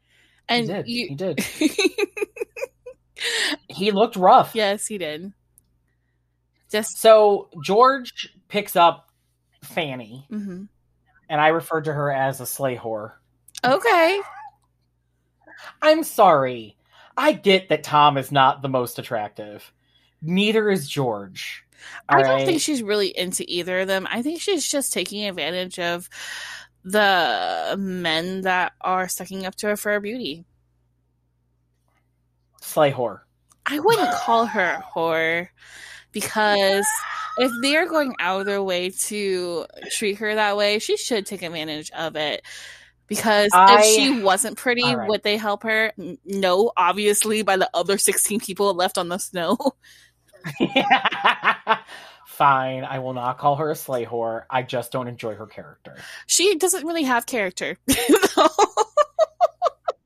[0.49, 0.87] And he did.
[0.87, 1.45] you, He did.
[3.69, 4.51] He looked rough.
[4.53, 5.31] yes, he did.
[6.69, 9.09] Just So George picks up
[9.63, 10.67] Fanny, mhm.
[11.29, 13.13] and I referred to her as a sleigh whore.
[13.63, 14.19] okay.
[15.81, 16.77] I'm sorry.
[17.17, 19.71] I get that Tom is not the most attractive.
[20.21, 21.63] Neither is George.
[22.07, 22.45] I don't Alright?
[22.45, 24.07] think she's really into either of them.
[24.09, 26.09] I think she's just taking advantage of
[26.83, 30.45] the men that are sucking up to her for her beauty.
[32.61, 33.19] sleigh whore.
[33.65, 35.49] I wouldn't call her a whore
[36.11, 36.85] because
[37.37, 41.41] if they're going out of their way to treat her that way, she should take
[41.41, 42.43] advantage of it.
[43.16, 45.07] Because I- if she wasn't pretty, right.
[45.07, 45.93] would they help her?
[46.26, 49.57] No, obviously, by the other 16 people left on the snow.
[52.26, 54.43] Fine, I will not call her a sleigh whore.
[54.49, 55.95] I just don't enjoy her character.
[56.26, 57.78] She doesn't really have character.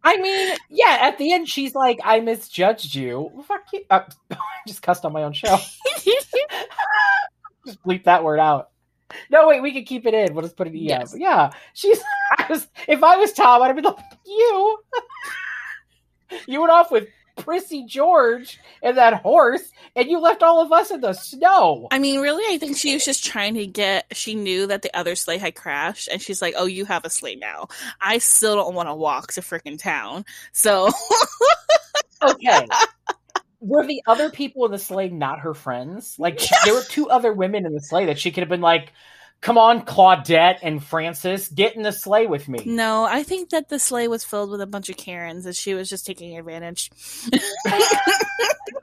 [0.04, 3.44] I mean, yeah, at the end she's like, I misjudged you.
[3.48, 3.84] Fuck you.
[3.90, 4.02] Uh,
[4.32, 4.38] I
[4.68, 5.58] just cussed on my own show.
[7.66, 8.72] just bleep that word out.
[9.30, 10.34] No, wait, we can keep it in.
[10.34, 10.80] We'll just put an E.
[10.80, 11.16] Yes.
[11.18, 12.02] Yeah, she's.
[12.38, 14.80] I was, if I was Tom, I'd be like, you.
[16.48, 20.92] you went off with Prissy George and that horse, and you left all of us
[20.92, 21.88] in the snow.
[21.92, 24.08] I mean, really, I think she was just trying to get.
[24.12, 27.10] She knew that the other sleigh had crashed, and she's like, "Oh, you have a
[27.10, 27.68] sleigh now.
[28.02, 30.90] I still don't want to walk to freaking town." So,
[32.24, 32.68] Okay.
[33.60, 36.16] Were the other people in the sleigh not her friends?
[36.20, 38.62] Like, she- there were two other women in the sleigh that she could have been
[38.62, 38.94] like,
[39.42, 42.60] come on, Claudette and Francis, get in the sleigh with me.
[42.66, 45.74] no, I think that the sleigh was filled with a bunch of Karens, and she
[45.74, 46.92] was just taking advantage.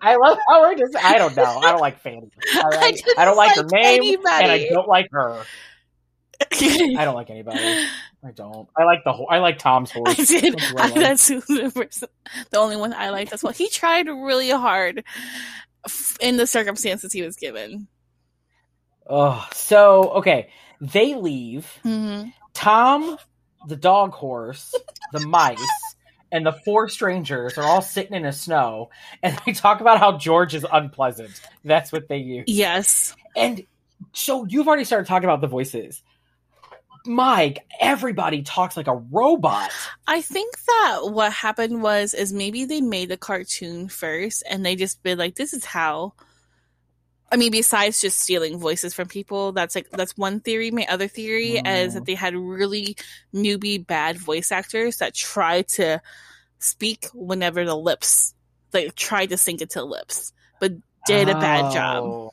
[0.01, 1.43] I love how we're just, I don't know.
[1.45, 2.31] I don't like Fanny.
[2.53, 5.45] I I, don't like, her name, and I don't like her.
[6.53, 7.87] I don't like anybody.
[8.24, 8.68] I don't.
[8.76, 10.16] I like the ho- I like Tom's I horse.
[10.28, 10.55] did.
[10.55, 10.95] That's I like.
[10.95, 12.09] That's the, person,
[12.51, 13.53] the only one I liked as well.
[13.53, 15.05] He tried really hard
[16.20, 17.89] in the circumstances he was given.
[19.09, 20.49] Oh, so okay.
[20.80, 21.66] They leave.
[21.82, 22.24] hmm
[22.55, 23.18] Tom,
[23.66, 24.72] the dog horse,
[25.12, 25.59] the mice,
[26.30, 28.91] and the four strangers are all sitting in the snow,
[29.24, 31.41] and they talk about how George is unpleasant.
[31.64, 32.45] That's what they use.
[32.47, 33.14] Yes.
[33.37, 33.66] And
[34.12, 36.03] so you've already started talking about the voices.
[37.07, 39.70] Mike, everybody talks like a robot.
[40.07, 44.74] I think that what happened was is maybe they made the cartoon first and they
[44.76, 46.14] just been like, this is how.
[47.32, 50.70] I mean, besides just stealing voices from people, that's like that's one theory.
[50.70, 51.94] My other theory is Mm.
[51.94, 52.96] that they had really
[53.34, 56.00] newbie bad voice actors that tried to
[56.61, 58.34] speak whenever the lips,
[58.72, 60.72] like tried to sync it to the lips, but
[61.07, 62.30] did a bad job.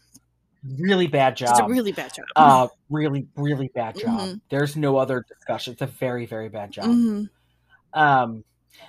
[0.64, 1.50] Really bad job.
[1.52, 2.26] It's a really bad job.
[2.36, 4.20] uh, really, really bad job.
[4.20, 4.42] Mhm.
[4.50, 5.74] There's no other discussion.
[5.74, 6.86] It's a very, very bad job.
[6.86, 7.30] Mhm.
[7.94, 8.44] Um,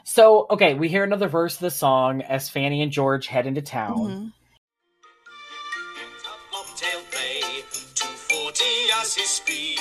[0.04, 3.62] so okay, we hear another verse of the song as Fanny and George head into
[3.62, 3.96] town.
[3.96, 4.32] Mhm.
[6.22, 7.40] Top Bobtail Bay,
[7.94, 9.78] 240 as his speed.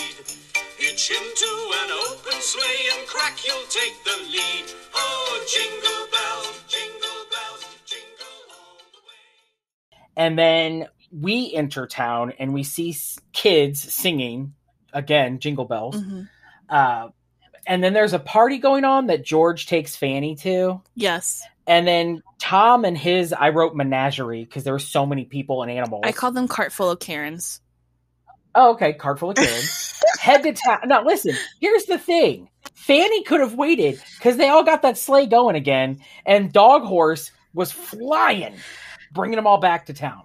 [0.77, 4.65] Hitch into an open sleigh and crack, you'll take the lead.
[4.95, 10.05] Oh, jingle bells, jingle bells, jingle all the way.
[10.15, 12.95] And then we enter town and we see
[13.33, 14.53] kids singing
[14.93, 15.95] again, jingle bells.
[15.95, 16.29] Mhm.
[16.69, 17.09] Uh,
[17.67, 20.81] and then there's a party going on that George takes Fanny to.
[20.95, 25.61] Yes, And then Tom and his, I wrote menagerie because there were so many people
[25.61, 26.01] and animals.
[26.05, 27.61] I call them cart full of Karens.
[28.55, 28.93] Oh, okay.
[28.93, 29.93] Cart full of kids.
[30.19, 30.79] Head to town.
[30.87, 35.27] Now, listen, here's the thing Fanny could have waited because they all got that sleigh
[35.27, 38.55] going again, and Dog Horse was flying,
[39.13, 40.23] bringing them all back to town.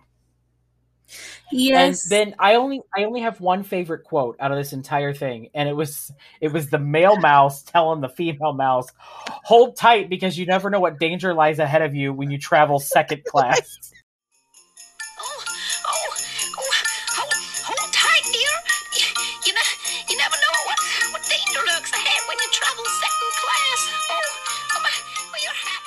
[1.52, 2.04] Yes.
[2.04, 5.50] And then I only I only have one favorite quote out of this entire thing,
[5.54, 10.36] and it was it was the male mouse telling the female mouse, "Hold tight because
[10.36, 13.78] you never know what danger lies ahead of you when you travel second class."
[15.18, 15.44] Oh,
[15.86, 16.14] oh,
[16.58, 16.72] oh,
[17.14, 18.54] hold, hold tight, dear.
[18.98, 19.06] You,
[19.46, 19.78] you, ne-
[20.10, 20.78] you never know what,
[21.12, 23.80] what danger lurks ahead when you travel second class.
[24.10, 24.20] Oh,
[24.74, 25.82] oh, my, oh your hat.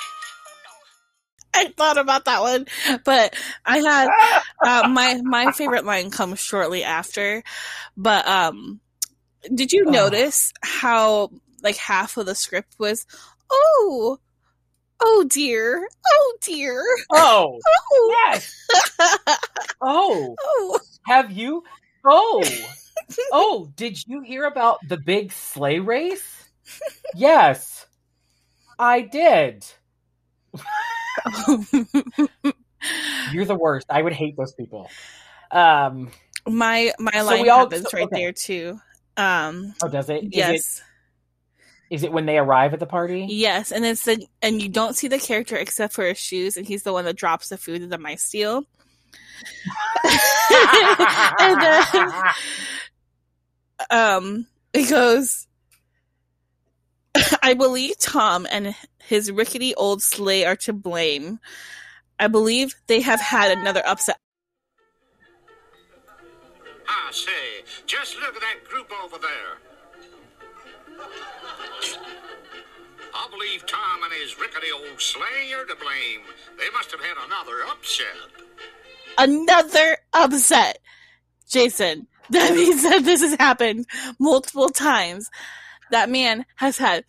[0.46, 1.60] Oh, no.
[1.60, 2.66] I thought about that one,
[3.04, 3.34] but
[3.66, 4.08] I had
[4.64, 7.42] uh, my my favorite line comes shortly after.
[7.96, 8.80] But um,
[9.54, 9.90] did you Oh.
[9.90, 11.30] notice how
[11.62, 13.06] like half of the script was,
[13.50, 14.18] oh,
[15.00, 16.82] oh dear, oh dear,
[17.12, 17.58] oh
[17.92, 18.54] oh, yes,
[19.80, 20.78] oh oh.
[21.06, 21.62] have you?
[22.04, 22.42] Oh
[23.32, 26.48] oh, did you hear about the big sleigh race?
[27.14, 27.86] Yes,
[28.78, 29.66] I did.
[33.32, 33.86] You're the worst.
[33.90, 34.88] I would hate those people.
[35.50, 36.10] Um.
[36.48, 38.16] my my So line all- happens so- right okay.
[38.20, 38.80] there too.
[39.16, 40.22] Um, Oh, does it?
[40.24, 40.82] Is it- yes.
[41.90, 43.26] Is it when they arrive at the party?
[43.28, 46.64] Yes, and it's the and you don't see the character except for his shoes, and
[46.64, 48.64] he's the one that drops the food that the mice steal.
[51.40, 52.12] and then,
[53.90, 55.46] um, it goes.
[57.42, 58.74] I believe Tom and
[59.08, 61.40] his rickety old sleigh are to blame.
[62.20, 64.18] I believe they have had another upset.
[66.86, 69.56] I say, just look at that group over there.
[73.14, 76.20] I believe Tom and his rickety old sleigh are to blame.
[76.58, 78.06] They must have had another upset.
[79.16, 80.78] Another upset.
[81.48, 83.86] Jason, that means that this has happened
[84.18, 85.30] multiple times.
[85.90, 87.04] That man has had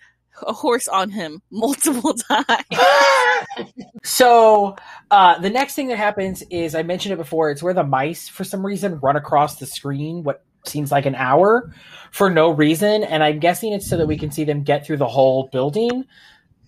[0.46, 2.66] a horse on him multiple times.
[4.04, 4.76] So
[5.12, 7.52] uh, the next thing that happens is I mentioned it before.
[7.52, 10.24] It's where the mice, for some reason, run across the screen.
[10.24, 11.74] What seems like an hour
[12.12, 14.98] for no reason, and I'm guessing it's so that we can see them get through
[14.98, 16.06] the whole building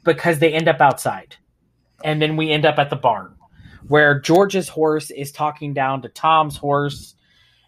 [0.04, 1.36] because they end up outside,
[2.04, 3.36] and then we end up at the barn
[3.88, 7.16] where George's horse is talking down to Tom's horse.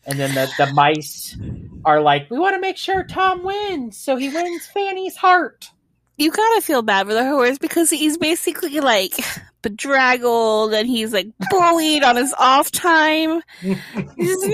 [0.06, 1.36] And then the, the mice
[1.84, 5.70] are like, we want to make sure Tom wins, so he wins Fanny's heart.
[6.18, 9.14] You gotta feel bad for the horse because he's basically like
[9.62, 13.42] bedraggled and he's like bullied on his off time.
[13.62, 13.80] There's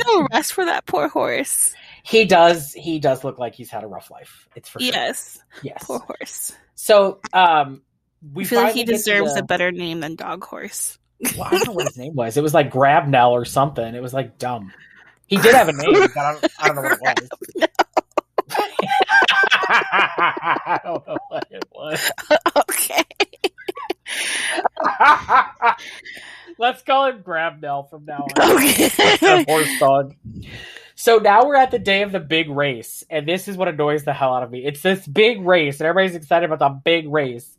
[0.07, 1.73] no rest for that poor horse.
[2.03, 2.73] He does.
[2.73, 4.47] He does look like he's had a rough life.
[4.55, 4.91] It's for sure.
[4.91, 5.83] Yes, Yes.
[5.83, 6.51] poor horse.
[6.75, 7.83] So, um,
[8.33, 10.43] we I feel like he finally get to deserves the- a better name than dog
[10.43, 10.97] horse.
[11.37, 12.37] Well, I don't know what his name was.
[12.37, 13.93] It was like Grabnell or something.
[13.93, 14.73] It was like dumb.
[15.27, 17.67] He did have a name, but I don't, I don't know what it was.
[19.67, 22.11] I don't know what it was.
[22.57, 23.03] okay.
[26.57, 28.57] Let's call him Grabnell from now on.
[28.57, 29.43] Okay.
[29.47, 30.15] Horse dog.
[30.95, 34.03] So now we're at the day of the big race, and this is what annoys
[34.03, 34.65] the hell out of me.
[34.65, 37.57] It's this big race, and everybody's excited about the big race.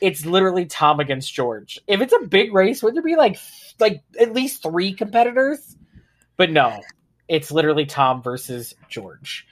[0.00, 1.80] It's literally Tom against George.
[1.86, 3.36] If it's a big race, would there be like
[3.78, 5.76] like at least three competitors?
[6.36, 6.80] But no,
[7.28, 9.46] it's literally Tom versus George.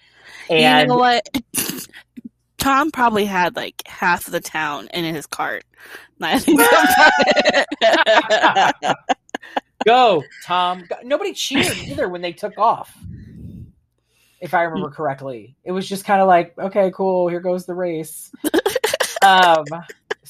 [0.51, 1.29] And you know what?
[2.59, 5.65] Tom probably had like half of the town in his cart.
[6.19, 6.81] Now I think about
[8.83, 8.97] it.
[9.85, 10.85] go, Tom.
[11.05, 12.97] Nobody cheered either when they took off.
[14.41, 17.75] If I remember correctly, it was just kind of like, okay, cool, here goes the
[17.75, 18.31] race.
[19.25, 19.65] um,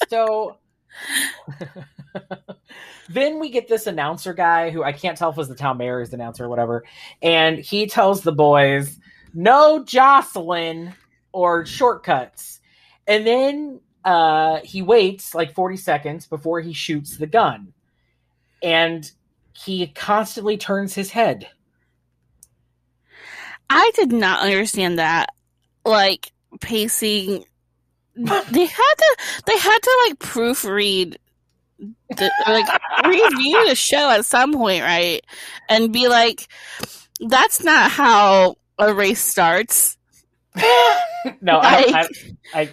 [0.08, 0.56] so
[3.08, 5.78] then we get this announcer guy who I can't tell if it was the town
[5.78, 6.84] mayor's announcer or whatever,
[7.22, 8.98] and he tells the boys,
[9.34, 10.94] "No Jocelyn
[11.32, 12.60] or shortcuts,"
[13.06, 17.72] and then uh, he waits like forty seconds before he shoots the gun,
[18.62, 19.10] and
[19.52, 21.48] he constantly turns his head.
[23.68, 25.30] I did not understand that.
[25.84, 27.44] Like pacing,
[28.14, 28.24] they
[28.66, 29.16] had to.
[29.46, 31.16] They had to like proofread,
[31.78, 32.66] the, like
[33.04, 35.20] review the show at some point, right?
[35.68, 36.48] And be like,
[37.20, 39.96] "That's not how a race starts."
[41.40, 42.08] no, I,
[42.54, 42.70] I, I,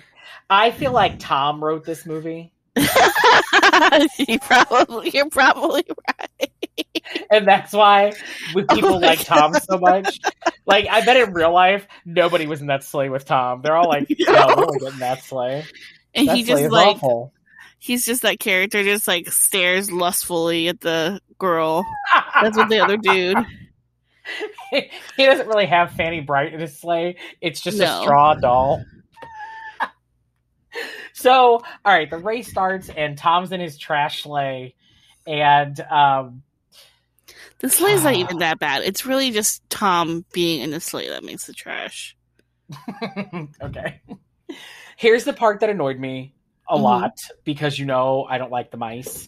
[0.49, 2.53] I feel like Tom wrote this movie.
[4.17, 6.51] you probably, you're probably right.
[7.29, 8.13] and that's why
[8.55, 10.19] we oh people Oh like Tom so much.
[10.65, 13.61] Like, I bet in real life nobody was in that sleigh with Tom.
[13.61, 14.47] They're all like, "No, No.
[14.47, 15.65] we don't get in that sleigh.
[16.15, 17.33] And That he sleigh just like awful."
[17.79, 21.85] he's just that character, just like stares lustfully at the girl.
[22.41, 23.37] That's what the other dude.
[24.71, 27.17] he doesn't really have Fanny Bright in his sleigh.
[27.41, 28.83] It's just a straw doll.
[31.13, 34.75] so, all right, the race starts, and Tom's in his trash sleigh,
[35.27, 36.43] and um,
[37.59, 38.83] The sleigh's not even that bad.
[38.83, 42.15] It's really just Tom being in the sleigh that makes the trash.
[43.61, 44.01] okay.
[44.97, 46.33] Here's the part that annoyed me
[46.69, 46.81] a Mhm.
[46.81, 49.27] lot because you know I don't like the mice.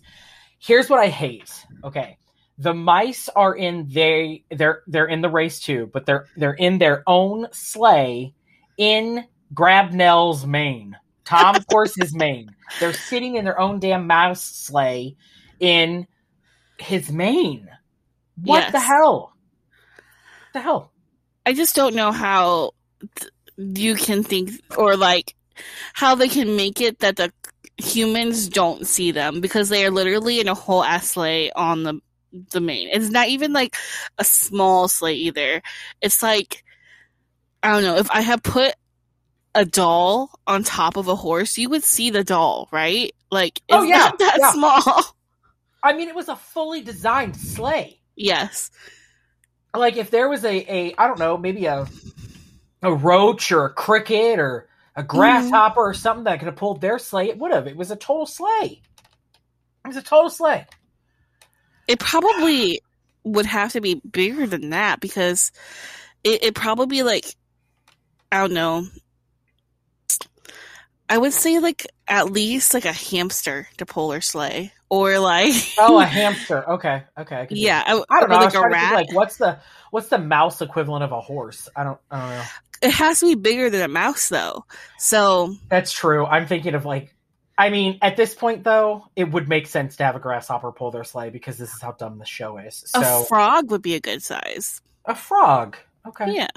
[0.59, 1.51] Here's what I hate.
[1.83, 2.17] Okay.
[2.57, 6.77] The mice are in they they're they're in the race too, but they're they're in
[6.77, 8.33] their own sleigh
[8.77, 10.97] in Grabnell's mane.
[11.25, 12.55] Tom, of course, is main.
[12.79, 15.15] They're sitting in their own damn mouse sleigh
[15.59, 16.07] in
[16.77, 17.67] his mane.
[18.41, 19.33] What the hell?
[19.95, 20.91] What the hell?
[21.45, 22.71] I just don't know how
[23.15, 25.35] th- you can think or like
[25.93, 27.31] how they can make it that the
[27.77, 31.99] humans don't see them because they are literally in a whole ass sleigh on the
[32.51, 32.89] the mane.
[32.91, 33.75] It's not even like
[34.17, 35.61] a small sleigh either.
[36.01, 36.63] It's like
[37.63, 38.75] I don't know if I had put
[39.55, 43.13] a doll on top of a horse, you would see the doll, right?
[43.31, 44.51] Like oh, it's Oh, yeah, not that yeah.
[44.51, 45.03] small.
[45.83, 47.99] I mean, it was a fully designed sleigh.
[48.15, 48.71] yes.
[49.75, 51.87] like if there was a, a I don't know maybe a
[52.81, 55.07] a roach or a cricket or a mm-hmm.
[55.07, 57.29] grasshopper or something that could have pulled their sleigh.
[57.29, 57.67] It would have.
[57.67, 58.81] It was a total sleigh.
[59.83, 60.65] It was a total sleigh.
[61.87, 62.81] It probably
[63.23, 65.51] would have to be bigger than that because
[66.23, 67.35] it it probably be like
[68.31, 68.87] I don't know.
[71.09, 75.99] I would say like at least like a hamster to her sleigh, or like Oh,
[75.99, 76.67] a hamster.
[76.71, 77.35] Okay, okay.
[77.35, 78.37] I yeah, I, I don't know.
[78.39, 78.93] like a trying to think, rat.
[78.93, 79.59] like, what's the
[79.91, 81.69] what's the mouse equivalent of a horse?
[81.75, 81.99] I don't.
[82.11, 82.49] I don't know.
[82.81, 84.65] it has to be bigger than a mouse though.
[84.97, 86.25] So That's true.
[86.25, 87.14] I'm thinking of like.
[87.57, 90.91] I mean, at this point, though, it would make sense to have a grasshopper pull
[90.91, 92.83] their sleigh because this is how dumb the show is.
[92.87, 94.81] So a frog would be a good size.
[95.05, 95.77] a frog.
[96.07, 96.47] Okay, Yeah.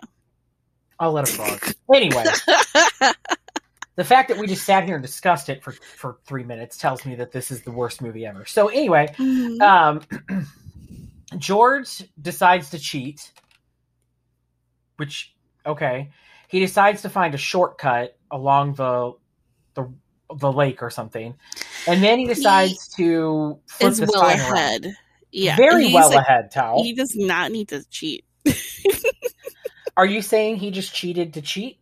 [1.00, 1.74] I'll let a frog.
[1.94, 2.24] Anyway,
[3.94, 7.06] the fact that we just sat here and discussed it for for three minutes tells
[7.06, 8.44] me that this is the worst movie ever.
[8.44, 9.60] So anyway, Mhm.
[9.62, 10.46] um,
[11.38, 13.30] George decides to cheat,
[14.96, 15.34] which
[15.64, 16.10] okay,
[16.48, 19.12] he decides to find a shortcut along the
[19.74, 19.88] the
[20.36, 21.34] the lake or something,
[21.86, 24.52] and then he decides to flip is well sign around.
[24.52, 24.94] ahead.
[25.32, 25.56] Yeah.
[25.56, 26.50] very he's well like- ahead.
[26.50, 28.24] Tao, He does not need to cheat.
[29.96, 31.78] are you saying he just cheated to cheat?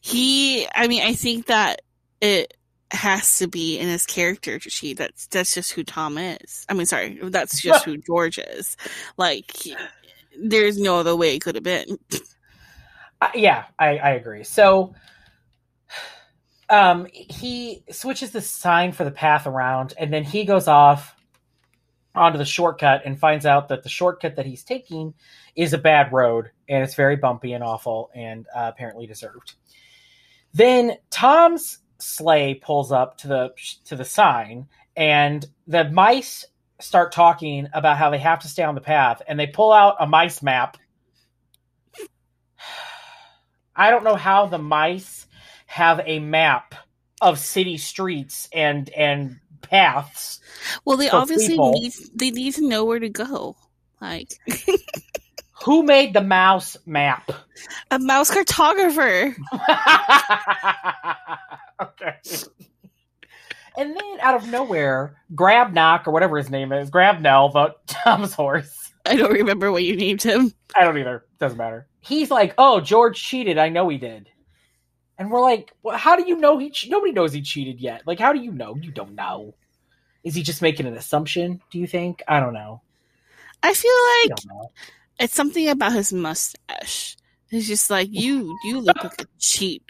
[0.00, 1.82] He, I mean, I think that
[2.20, 2.54] it
[2.90, 4.98] has to be in his character to cheat.
[4.98, 6.64] That's that's just who Tom is.
[6.68, 8.76] I mean, sorry, that's just who George is.
[9.16, 9.76] Like, he-
[10.38, 11.98] there's no other way it could have been.
[13.20, 14.42] Uh, yeah, I, I agree.
[14.44, 14.94] So,
[16.68, 21.14] um, he switches the sign for the path around, and then he goes off
[22.14, 25.14] onto the shortcut and finds out that the shortcut that he's taking
[25.56, 29.54] is a bad road, and it's very bumpy and awful, and uh, apparently deserved.
[30.52, 33.50] Then Tom's sleigh pulls up to the
[33.86, 36.44] to the sign, and the mice
[36.80, 39.96] start talking about how they have to stay on the path, and they pull out
[40.00, 40.78] a mice map
[43.76, 45.26] I don't know how the mice
[45.74, 46.76] have a map
[47.20, 50.38] of city streets and and paths.
[50.84, 51.72] Well, they obviously people.
[51.72, 53.56] need they need to know where to go.
[54.00, 54.34] Like
[55.64, 57.28] Who made the mouse map?
[57.90, 59.34] a mouse cartographer.
[61.82, 62.14] okay.
[63.76, 67.74] And then out of nowhere, Grab Knock or whatever his name is, Grab Nell, the
[67.88, 68.92] Tom's horse.
[69.06, 70.52] I don't remember what you named him.
[70.76, 71.24] I don't either.
[71.40, 71.88] Doesn't matter.
[72.00, 73.58] He's like, "Oh, George cheated.
[73.58, 74.30] I know he did."
[75.18, 76.70] And we're like, well, "How do you know he?
[76.70, 78.02] Che- Nobody knows he cheated yet.
[78.06, 78.74] Like, how do you know?
[78.76, 79.54] You don't know.
[80.24, 81.60] Is he just making an assumption?
[81.70, 82.22] Do you think?
[82.26, 82.80] I don't know.
[83.62, 83.92] I feel
[84.22, 84.68] like don't
[85.20, 87.16] it's something about his mustache.
[87.50, 89.82] It's just like you you look like a cheat.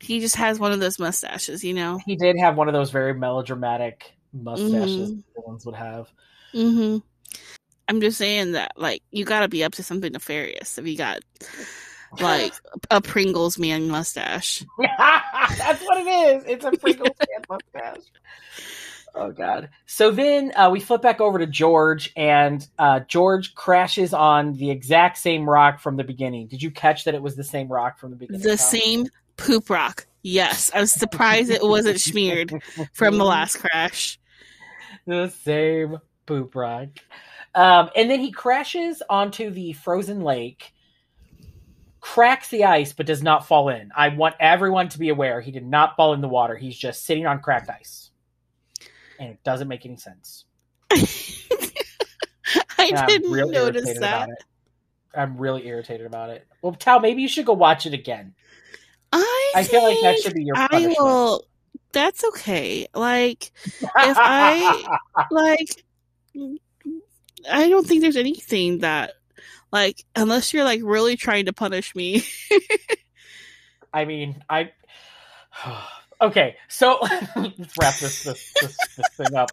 [0.00, 1.98] He just has one of those mustaches, you know.
[2.04, 5.24] He did have one of those very melodramatic mustaches Mhm.
[5.34, 6.08] villains would have.
[6.52, 6.98] Mm-hmm.
[7.88, 10.96] I'm just saying that, like, you got to be up to something nefarious if you
[10.96, 11.20] got
[12.20, 12.52] like
[12.90, 14.64] a Pringles man mustache.
[14.78, 16.44] That's what it is.
[16.46, 18.04] It's a Pringles fan mustache.
[19.14, 19.70] Oh God!
[19.86, 24.70] So then uh, we flip back over to George, and uh, George crashes on the
[24.70, 26.48] exact same rock from the beginning.
[26.48, 28.42] Did you catch that it was the same rock from the beginning?
[28.42, 28.58] The Tom?
[28.58, 29.06] same
[29.38, 30.06] poop rock.
[30.22, 32.52] Yes, I was surprised it wasn't smeared
[32.92, 34.18] from the last crash.
[35.06, 36.88] the same poop rock.
[37.54, 40.74] Um, and then he crashes onto the frozen lake,
[42.06, 43.90] cracks the ice, but does not fall in.
[43.94, 46.54] I want everyone to be aware he did not fall in the water.
[46.56, 48.10] He's just sitting on cracked ice.
[49.18, 50.44] And it doesn't make any sense.
[52.78, 54.28] I And didn't real notice that.
[55.16, 56.46] I'm really irritated about it.
[56.62, 58.34] Well, Tao, maybe you should go watch it again.
[59.12, 60.98] I I feel like that should be your I punishment.
[60.98, 61.44] will.
[61.92, 62.86] That's okay.
[62.94, 63.50] Like
[63.82, 64.86] if I
[65.32, 65.84] like,
[67.50, 69.14] I don't think there's anything that
[69.72, 72.24] like unless you're like really trying to punish me.
[73.92, 74.72] I mean, I.
[76.20, 76.98] okay, so
[77.36, 79.50] let's wrap this this, this this thing up.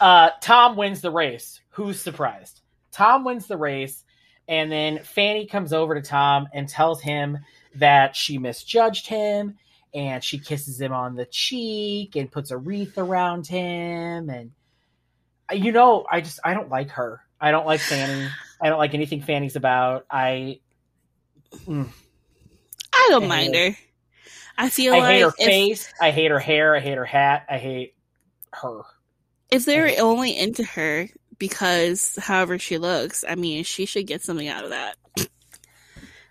[0.00, 1.60] Uh, Tom wins the race.
[1.70, 2.60] Who's surprised?
[2.90, 4.04] Tom wins the race,
[4.48, 7.38] and then Fanny comes over to Tom and tells him
[7.76, 9.56] that she misjudged him,
[9.94, 14.50] and she kisses him on the cheek and puts a wreath around him, and
[15.52, 17.20] you know, I just I don't like her.
[17.40, 18.28] I don't like Fanny.
[18.62, 20.06] I don't like anything Fanny's about.
[20.10, 20.60] I
[21.66, 21.88] mm.
[22.92, 23.78] I don't I mind hate her.
[24.58, 25.92] I feel I like hate her if, face.
[26.00, 26.76] I hate her hair.
[26.76, 27.46] I hate her hat.
[27.48, 27.94] I hate
[28.52, 28.82] her.
[29.50, 30.04] if they're hate her.
[30.04, 31.08] only into her
[31.38, 34.96] because however she looks, I mean, she should get something out of that.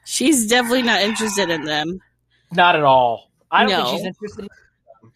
[0.06, 2.00] She's definitely not interested in them.
[2.52, 3.30] Not at all.
[3.52, 3.86] I don't No.
[3.86, 4.44] think she's interested.
[4.46, 5.12] In-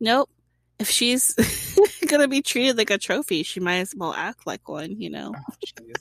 [0.00, 0.30] Nope.
[0.78, 1.34] If she's
[2.06, 5.34] gonna be treated like a trophy, she might as well act like one, you know.
[5.36, 5.94] Oh, jeez.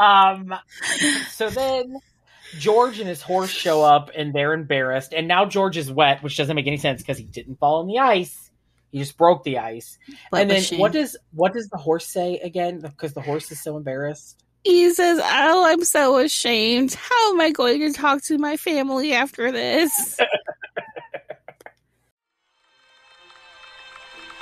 [0.00, 0.54] Um.
[1.30, 1.96] So then
[2.58, 5.12] George and his horse show up and they're embarrassed.
[5.12, 7.86] And now George is wet, which doesn't make any sense because he didn't fall in
[7.86, 8.50] the ice.
[8.90, 9.98] He just broke the ice.
[10.30, 10.80] But and then machine.
[10.80, 12.80] what does what does the horse say again?
[12.80, 14.42] Because the horse is so embarrassed.
[14.64, 16.94] he says, "Oh, I'm so ashamed.
[16.94, 20.18] How am I going to talk to my family after this?"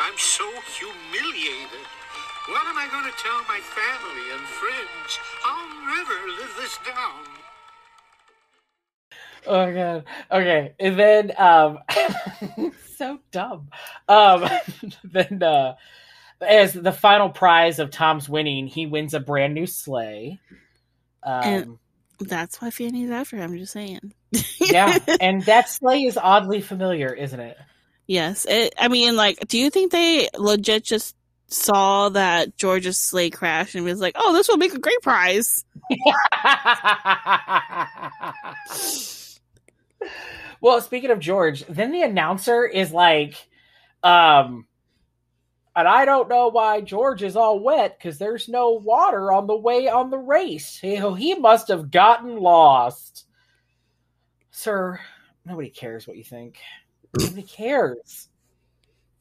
[0.00, 0.48] I'm so
[0.78, 1.86] humiliated.
[2.48, 5.18] What am I going to tell my family and friends?
[5.44, 7.24] I'll never live this down.
[9.46, 10.04] Oh god.
[10.30, 10.74] Okay.
[10.78, 11.78] And then um
[12.96, 13.68] so dumb.
[14.08, 14.48] Um
[15.04, 15.74] then uh
[16.40, 20.38] as the final prize of Tom's winning, he wins a brand new sleigh.
[21.22, 21.78] Um And-
[22.20, 23.52] That's why Fanny's after him.
[23.52, 24.12] I'm just saying.
[24.60, 27.56] yeah, and that sleigh is oddly familiar, isn't it?
[28.06, 28.44] Yes.
[28.48, 31.14] It, I mean, like, do you think they legit just
[31.48, 35.64] saw that George's sleigh crash and was like, "Oh, this will make a great prize"?
[40.60, 43.48] well, speaking of George, then the announcer is like,
[44.02, 44.66] um,
[45.74, 49.56] and I don't know why George is all wet because there's no water on the
[49.56, 50.76] way on the race.
[50.76, 53.26] He, he must have gotten lost.
[54.50, 54.98] Sir,
[55.44, 56.58] nobody cares what you think.
[57.16, 58.28] Nobody cares.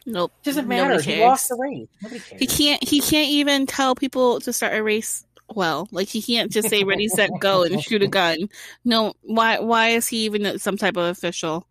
[0.08, 0.32] Nope.
[0.44, 1.02] doesn't matter.
[1.02, 1.88] He lost the race.
[2.02, 2.40] Nobody cares.
[2.40, 2.82] He can't.
[2.82, 5.26] He can't even tell people to start a race.
[5.54, 8.50] Well, like he can't just say "ready, set, go" and shoot a gun.
[8.86, 9.60] No, why?
[9.60, 11.68] Why is he even some type of official?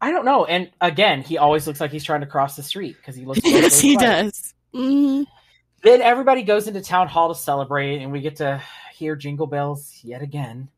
[0.00, 0.46] I don't know.
[0.46, 3.40] And again, he always looks like he's trying to cross the street because he looks.
[3.44, 4.54] yes, he does.
[4.74, 5.26] Mhm.
[5.82, 8.62] Then everybody goes into town hall to celebrate, and we get to
[8.94, 10.68] hear jingle bells yet again.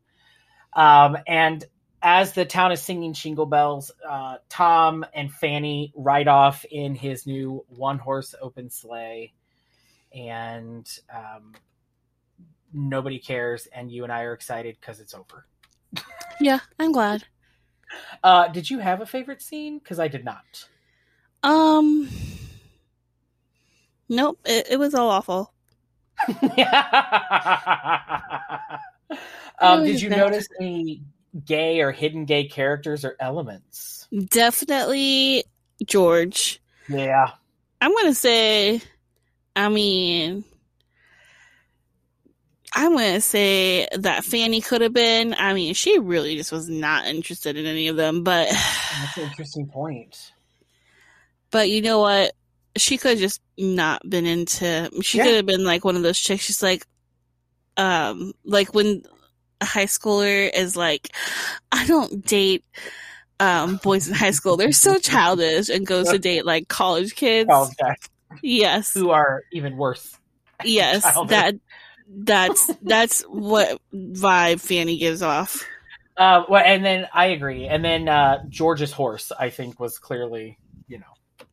[0.73, 1.63] Um, and
[2.03, 7.25] as the town is singing jingle bells, uh, Tom and Fanny ride off in his
[7.25, 9.31] new one horse open sleigh,
[10.13, 11.53] and um,
[12.73, 13.67] nobody cares.
[13.73, 15.47] And you and I are excited because it's over.
[16.39, 17.23] Yeah, I'm glad.
[18.23, 19.77] Uh, did you have a favorite scene?
[19.77, 20.67] Because I did not.
[21.43, 22.09] Um,
[24.09, 24.39] nope.
[24.45, 25.53] It, it was all awful.
[29.59, 31.03] um, did you notice any
[31.45, 34.07] gay or hidden gay characters or elements?
[34.29, 35.43] Definitely
[35.85, 36.61] George.
[36.89, 37.31] Yeah.
[37.81, 38.81] I'm gonna say.
[39.55, 40.43] I mean,
[42.75, 45.35] I'm gonna say that Fanny could have been.
[45.37, 48.23] I mean, she really just was not interested in any of them.
[48.23, 50.31] But, That's an interesting point.
[51.51, 52.33] but you know what?
[52.75, 54.89] She could have just not been into.
[55.03, 55.25] She Yeah.
[55.25, 56.45] could have been like one of those chicks.
[56.45, 56.87] She's like,
[57.77, 59.03] um, like when
[59.61, 61.09] a high schooler is like,
[61.71, 62.63] I don't date.
[63.39, 67.49] Um, boys in high school, they're so childish and goes to date like college kids.
[67.49, 67.95] College guys
[68.41, 70.17] Yes, who are even worse.
[70.63, 71.29] yes, childish.
[71.31, 71.55] that
[72.07, 75.65] that's that's what vibe Fanny gives off.
[76.15, 77.65] Uh, well, and then I agree.
[77.67, 80.57] And then uh, George's horse, I think, was clearly,
[80.87, 81.45] you know,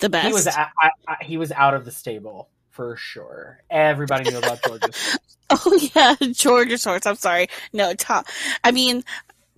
[0.00, 0.26] The best.
[0.26, 3.58] he was a- I, I, he was out of the stable for sure.
[3.70, 5.18] Everybody knew about George's.
[5.64, 7.06] oh yeah, George's horse.
[7.06, 7.48] I'm sorry.
[7.72, 8.24] No, Tom.
[8.64, 9.02] I mean,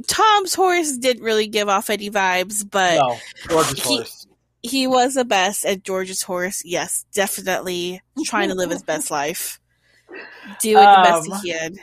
[0.07, 3.17] Tom's horse didn't really give off any vibes, but no,
[3.49, 4.27] George's he- horse.
[4.62, 6.62] he was the best at George's horse.
[6.65, 9.61] Yes, definitely trying to live his best life,
[10.61, 11.77] doing the best Um, he can.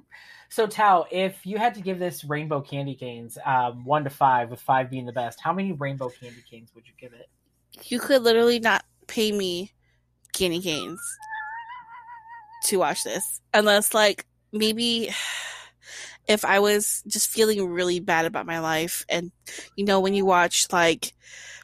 [0.52, 4.50] So, Tao, if you had to give this rainbow candy canes um, one to five,
[4.50, 7.28] with five being the best, how many rainbow candy canes would you give it?
[7.84, 9.70] You could literally not pay me
[10.32, 11.00] candy canes
[12.64, 15.10] to watch this unless like maybe
[16.28, 19.32] if I was just feeling really bad about my life and
[19.76, 21.12] you know when you watch like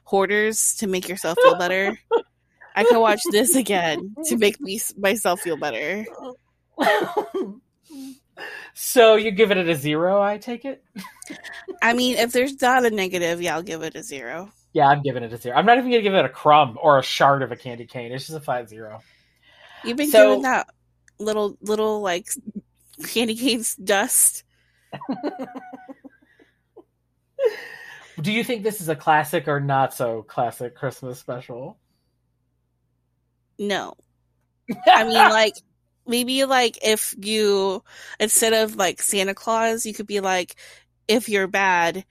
[0.05, 1.98] hoarders to make yourself feel better
[2.77, 6.05] I could watch this again to make me myself feel better.
[8.74, 10.85] so you give it a zero, I take it.
[11.81, 14.52] I mean, if there's not a negative, yeah, I'll give it a zero.
[14.74, 15.56] Yeah, I'm giving it a zero.
[15.56, 18.12] I'm not even gonna give it a crumb or a shard of a candy cane.
[18.12, 19.01] It's just a five zero.
[19.82, 20.66] You've been So- giving that
[21.18, 22.28] little little like
[23.05, 24.44] candy canes dust.
[28.20, 31.78] Do you think this is a classic or not so classic Christmas special?
[33.59, 33.94] No,
[34.86, 35.55] I mean like
[36.06, 37.82] maybe like if you
[38.18, 40.56] instead of like Santa Claus, you could be like
[41.09, 42.05] if you're bad,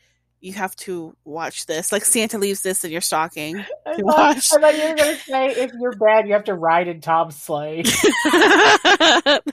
[0.45, 1.91] you have to watch this.
[1.91, 3.57] Like Santa leaves this in your stocking.
[3.85, 4.53] I To thought, watch.
[4.53, 7.35] I thought you were gonna say if you're bad, you have to ride in Tom's
[7.35, 7.81] sleigh.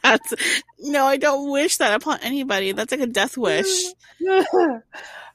[0.02, 0.34] That's
[0.78, 2.72] no, I don't wish that upon anybody.
[2.72, 3.66] That's like a death wish.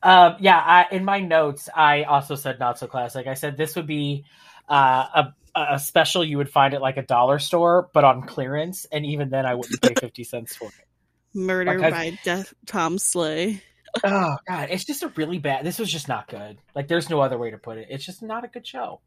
[0.03, 3.25] um, yeah, I, in my notes, I also said not so classic.
[3.25, 4.25] I said this would be
[4.69, 8.85] uh, a a special you would find at like a dollar store, but on clearance,
[8.91, 10.85] and even then, I wouldn't pay fifty cents for it.
[11.33, 13.63] Murder Like, by Death Tom Slay.
[14.03, 15.65] Oh god, it's just a really bad.
[15.65, 16.57] This was just not good.
[16.75, 17.87] Like there's no other way to put it.
[17.89, 19.01] It's just not a good show.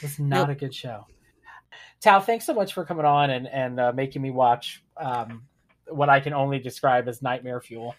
[0.00, 1.06] It's not a good show.
[2.00, 5.44] Tao, thanks so much for coming on and and uh, making me watch um,
[5.88, 7.94] what I can only describe as nightmare fuel.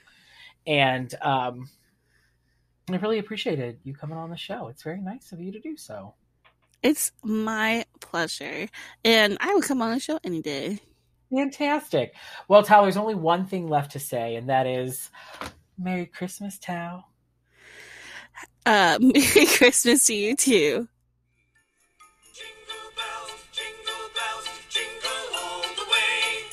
[0.65, 1.69] And um,
[2.90, 4.68] I really appreciated you coming on the show.
[4.68, 6.14] It's very nice of you to do so.
[6.81, 8.68] It's my pleasure.
[9.06, 10.80] And I would come on the show any day.
[11.34, 12.14] Fantastic.
[12.48, 15.10] Well, Tao, there's only one thing left to say, and that is
[15.84, 17.03] Merry Christmas, Tao.
[18.65, 20.88] Uh, Merry Christmas to you too.
[22.34, 26.47] Jingle bells, jingle bells, jingle all the way.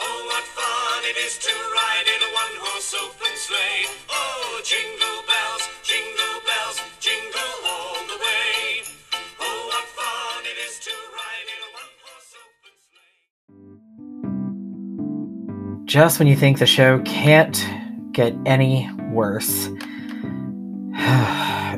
[0.00, 3.86] Oh, what fun it is to ride in a one-horse open sleigh.
[4.10, 8.82] Oh, jingle bells, jingle bells, jingle all the way.
[9.38, 12.74] Oh, what fun it is to ride in a one-horse open
[15.78, 15.86] sleigh.
[15.86, 17.64] Just when you think the show can't
[18.14, 19.68] get any worse,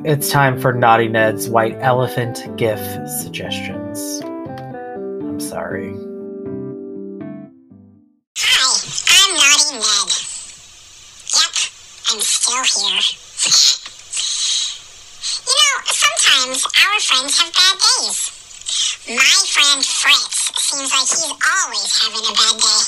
[0.04, 4.20] it's time for Naughty Ned's White Elephant GIF suggestions.
[4.22, 5.96] I'm sorry.
[8.36, 8.76] Hi,
[9.08, 10.12] I'm Naughty Ned.
[11.32, 11.56] Yep,
[12.12, 13.00] I'm still here.
[15.48, 18.28] you know, sometimes our friends have bad days.
[19.08, 22.82] My friend Fritz seems like he's always having a bad day.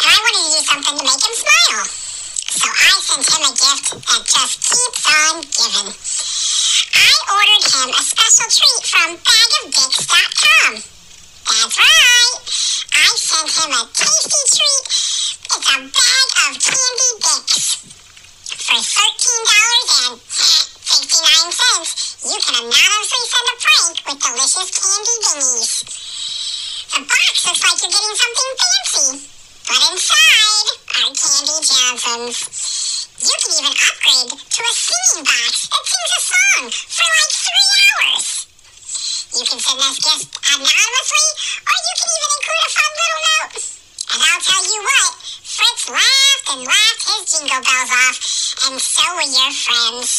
[0.00, 2.01] And I wanted to do something to make him smile.
[2.62, 5.90] So I sent him a gift that just keeps on giving.
[6.94, 10.72] I ordered him a special treat from bagofdicks.com.
[10.78, 12.38] That's right.
[12.94, 14.84] I sent him a tasty treat.
[14.86, 17.82] It's a bag of candy dicks.
[18.62, 21.90] For $13 and 59 cents,
[22.22, 25.82] you can anonymously send a prank with delicious candy dingies.
[26.94, 29.31] The box looks like you're getting something fancy,
[29.66, 30.66] but inside
[30.98, 32.36] are candy Johnsons.
[33.22, 37.68] You can even upgrade to a singing box that sings a song for like three
[37.78, 38.26] hours.
[39.32, 41.28] You can send us gifts anonymously,
[41.62, 43.54] or you can even include a fun little note.
[44.12, 48.18] And I'll tell you what, Fritz laughed and laughed his jingle bells off,
[48.66, 50.10] and so will your friends.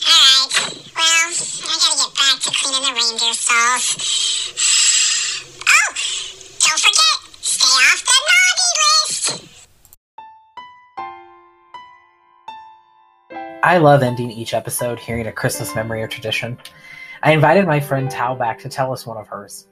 [0.00, 0.54] Alright,
[0.96, 3.86] well, I gotta get back to cleaning the reindeer stalls.
[5.60, 5.94] Oh,
[6.60, 7.09] don't forget,
[7.70, 8.70] off the naughty
[9.06, 9.58] list.
[13.62, 16.58] I love ending each episode hearing a Christmas memory or tradition.
[17.22, 19.68] I invited my friend Tao back to tell us one of hers.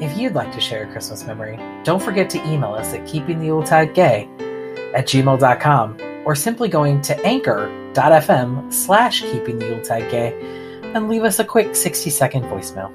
[0.00, 4.94] If you'd like to share a Christmas memory, don't forget to email us at keepingtheyuletidegay
[4.94, 12.10] at gmail.com or simply going to anchor.fm slash keepingtheyuletidegay and leave us a quick 60
[12.10, 12.92] second voicemail.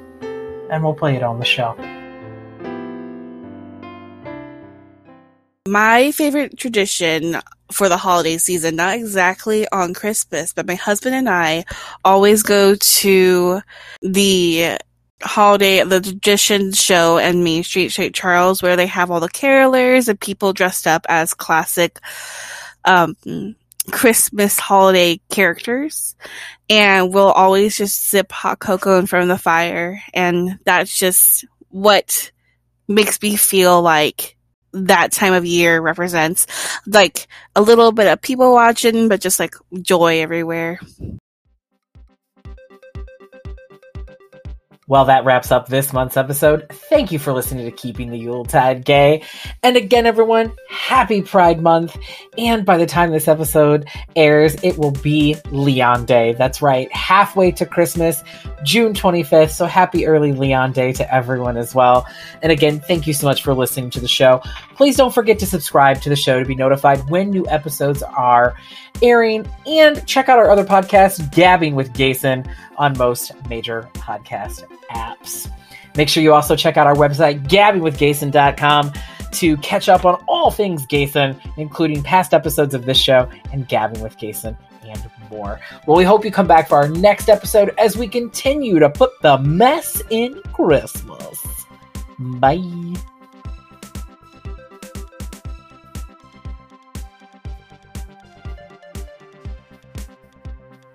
[0.71, 1.75] And we'll play it on the show.
[5.73, 7.41] My favorite tradition
[7.71, 11.65] for the holiday season, not exactly on Christmas, but my husband and I
[12.05, 13.59] always go to
[14.03, 14.77] the
[15.23, 18.13] holiday, the tradition show in Main Street, St.
[18.13, 21.99] Charles, where they have all the carolers and people dressed up as classic,
[22.85, 23.15] um,
[23.89, 26.15] Christmas holiday characters.
[26.69, 30.03] And we'll always just sip hot cocoa in front of the fire.
[30.13, 32.31] And that's just what
[32.87, 34.35] makes me feel like
[34.73, 36.47] that time of year represents
[36.87, 40.79] like a little bit of people watching, but just like joy everywhere.
[44.85, 46.67] Well, that wraps up this month's episode.
[46.69, 49.23] Thank you for listening to Keeping the Yuletide Gay.
[49.61, 51.97] And again, everyone, happy Pride Month.
[52.37, 56.33] And by the time this episode airs, it will be Leon Day.
[56.33, 58.23] That's right, halfway to Christmas,
[58.63, 59.51] June 25th.
[59.51, 62.05] So happy early Leon Day to everyone as well.
[62.41, 64.41] And again, thank you so much for listening to the show.
[64.75, 68.55] Please don't forget to subscribe to the show to be notified when new episodes are
[69.01, 69.47] airing.
[69.65, 72.47] And check out our other podcast, Gabbing with Gason,
[72.77, 75.49] on most major podcast apps.
[75.95, 78.93] Make sure you also check out our website, gabbingwithgason.com,
[79.31, 84.01] to catch up on all things Gason, including past episodes of this show and Gabbing
[84.01, 85.59] with Gason and more.
[85.87, 89.11] Well, we hope you come back for our next episode as we continue to put
[89.21, 91.65] the mess in Christmas.
[92.19, 92.95] Bye.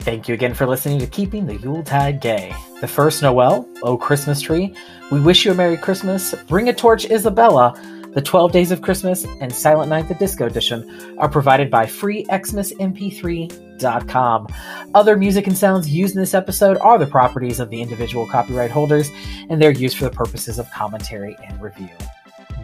[0.01, 2.55] Thank you again for listening to Keeping the Yuletide Gay.
[2.81, 4.75] The first Noel, Oh Christmas Tree,
[5.11, 7.75] We Wish You a Merry Christmas, Bring a Torch Isabella,
[8.15, 14.47] The 12 Days of Christmas, and Silent Night the Disco Edition are provided by freexmasmp3.com.
[14.95, 18.71] Other music and sounds used in this episode are the properties of the individual copyright
[18.71, 19.11] holders,
[19.51, 21.91] and they're used for the purposes of commentary and review.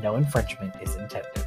[0.02, 1.43] No infringement is intended.